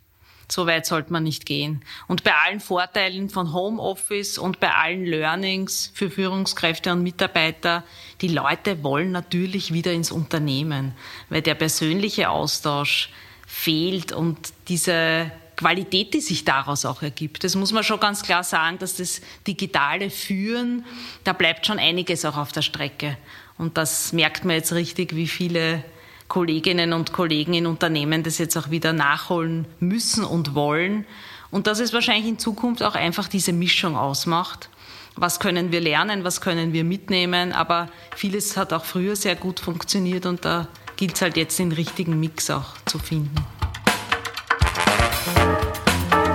So 0.50 0.68
weit 0.68 0.86
sollte 0.86 1.14
man 1.14 1.24
nicht 1.24 1.46
gehen. 1.46 1.82
Und 2.10 2.26
bei 2.26 2.34
allen 2.36 2.60
Vorteilen 2.60 3.30
von 3.30 3.54
Homeoffice 3.54 4.38
und 4.38 4.60
bei 4.60 4.70
allen 4.70 5.06
Learnings 5.06 5.94
für 5.96 6.12
Führungskräfte 6.12 6.92
und 6.92 7.04
Mitarbeiter, 7.04 7.86
die 8.20 8.28
Leute 8.28 8.84
wollen 8.84 9.14
natürlich 9.14 9.72
wieder 9.72 9.94
ins 9.94 10.12
Unternehmen, 10.12 10.96
weil 11.30 11.42
der 11.42 11.56
persönliche 11.56 12.32
Austausch 12.32 13.12
fehlt 13.48 14.12
und 14.12 14.52
diese 14.68 15.32
Qualität, 15.60 16.14
die 16.14 16.22
sich 16.22 16.46
daraus 16.46 16.86
auch 16.86 17.02
ergibt. 17.02 17.44
Das 17.44 17.58
muss 17.58 17.74
man 17.74 17.84
schon 17.84 18.00
ganz 18.00 18.24
klar 18.24 18.46
sagen, 18.46 18.80
dass 18.80 18.96
das 18.96 19.20
digitale 19.46 20.10
Führen, 20.10 20.86
da 21.26 21.34
bleibt 21.34 21.66
schon 21.66 21.80
einiges 21.80 22.24
auch 22.24 22.38
auf 22.38 22.54
der 22.54 22.62
Strecke. 22.62 23.18
Und 23.58 23.78
das 23.78 24.14
merkt 24.14 24.46
man 24.46 24.56
jetzt 24.56 24.72
richtig, 24.72 25.18
wie 25.18 25.28
viele 25.28 25.84
Kolleginnen 26.30 26.94
und 26.94 27.12
Kollegen 27.12 27.54
in 27.54 27.66
Unternehmen 27.66 28.24
das 28.24 28.38
jetzt 28.38 28.56
auch 28.56 28.70
wieder 28.70 28.94
nachholen 28.94 29.66
müssen 29.82 30.24
und 30.24 30.56
wollen. 30.56 31.06
Und 31.52 31.68
dass 31.68 31.82
es 31.82 31.92
wahrscheinlich 31.92 32.30
in 32.30 32.40
Zukunft 32.40 32.82
auch 32.82 32.96
einfach 32.96 33.28
diese 33.28 33.52
Mischung 33.52 33.98
ausmacht. 33.98 34.70
Was 35.18 35.42
können 35.42 35.74
wir 35.74 35.82
lernen, 35.82 36.24
was 36.24 36.40
können 36.40 36.72
wir 36.72 36.86
mitnehmen, 36.86 37.52
aber 37.52 37.90
vieles 38.16 38.56
hat 38.56 38.72
auch 38.72 38.86
früher 38.86 39.18
sehr 39.18 39.36
gut 39.36 39.60
funktioniert 39.60 40.26
und 40.26 40.46
da 40.46 40.70
gilt 40.96 41.16
es 41.16 41.22
halt 41.22 41.36
jetzt 41.36 41.60
den 41.60 41.74
richtigen 41.74 42.18
Mix 42.18 42.50
auch 42.50 42.76
zu 42.86 42.98
finden. 42.98 43.59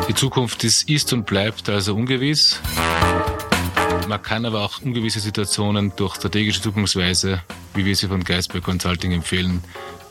Die 0.08 0.14
Zukunft 0.14 0.64
ist, 0.64 0.88
ist 0.88 1.12
und 1.12 1.24
bleibt 1.24 1.68
also 1.68 1.94
ungewiss. 1.94 2.60
Man 4.06 4.22
kann 4.22 4.44
aber 4.44 4.62
auch 4.62 4.82
ungewisse 4.82 5.20
Situationen 5.20 5.92
durch 5.96 6.16
strategische 6.16 6.60
Zukunftsweise, 6.60 7.42
wie 7.74 7.86
wir 7.86 7.96
sie 7.96 8.08
von 8.08 8.22
Geisberg 8.22 8.62
Consulting 8.62 9.12
empfehlen, 9.12 9.64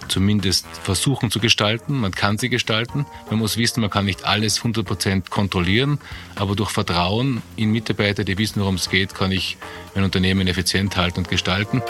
zumindest 0.08 0.66
versuchen 0.82 1.30
zu 1.30 1.40
gestalten. 1.40 2.00
Man 2.00 2.12
kann 2.12 2.40
sie 2.40 2.50
gestalten. 2.50 3.06
Man 3.30 3.40
muss 3.40 3.58
wissen, 3.58 3.82
man 3.82 3.92
kann 3.92 4.06
nicht 4.06 4.26
alles 4.26 4.62
100% 4.62 5.30
kontrollieren, 5.30 6.00
aber 6.36 6.56
durch 6.56 6.72
Vertrauen 6.72 7.44
in 7.56 7.72
Mitarbeiter, 7.72 8.24
die 8.24 8.38
wissen, 8.40 8.62
worum 8.62 8.76
es 8.76 8.90
geht, 8.90 9.14
kann 9.14 9.32
ich 9.32 9.58
mein 9.94 10.04
Unternehmen 10.04 10.48
effizient 10.48 10.98
halten 10.98 11.20
und 11.20 11.30
gestalten. 11.30 11.84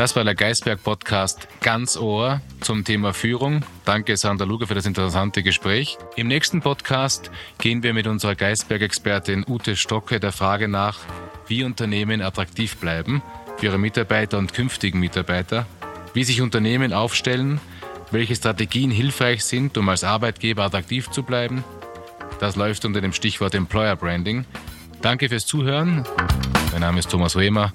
Das 0.00 0.16
war 0.16 0.24
der 0.24 0.34
Geisberg 0.34 0.82
Podcast 0.82 1.46
Ganz 1.60 1.98
Ohr 1.98 2.40
zum 2.62 2.86
Thema 2.86 3.12
Führung. 3.12 3.66
Danke 3.84 4.16
Sandra 4.16 4.46
Luger 4.46 4.66
für 4.66 4.74
das 4.74 4.86
interessante 4.86 5.42
Gespräch. 5.42 5.98
Im 6.16 6.26
nächsten 6.26 6.62
Podcast 6.62 7.30
gehen 7.58 7.82
wir 7.82 7.92
mit 7.92 8.06
unserer 8.06 8.34
Geisberg-Expertin 8.34 9.44
Ute 9.46 9.76
Stocke 9.76 10.18
der 10.18 10.32
Frage 10.32 10.68
nach, 10.68 11.00
wie 11.48 11.64
Unternehmen 11.64 12.22
attraktiv 12.22 12.78
bleiben 12.78 13.20
für 13.58 13.66
ihre 13.66 13.78
Mitarbeiter 13.78 14.38
und 14.38 14.54
künftigen 14.54 15.00
Mitarbeiter, 15.00 15.66
wie 16.14 16.24
sich 16.24 16.40
Unternehmen 16.40 16.94
aufstellen, 16.94 17.60
welche 18.10 18.34
Strategien 18.34 18.90
hilfreich 18.90 19.44
sind, 19.44 19.76
um 19.76 19.86
als 19.90 20.02
Arbeitgeber 20.02 20.62
attraktiv 20.62 21.10
zu 21.10 21.24
bleiben. 21.24 21.62
Das 22.38 22.56
läuft 22.56 22.86
unter 22.86 23.02
dem 23.02 23.12
Stichwort 23.12 23.54
Employer 23.54 23.96
Branding. 23.96 24.46
Danke 25.02 25.28
fürs 25.28 25.44
Zuhören. 25.44 26.06
Mein 26.72 26.80
Name 26.80 27.00
ist 27.00 27.10
Thomas 27.10 27.36
Rehmer. 27.36 27.74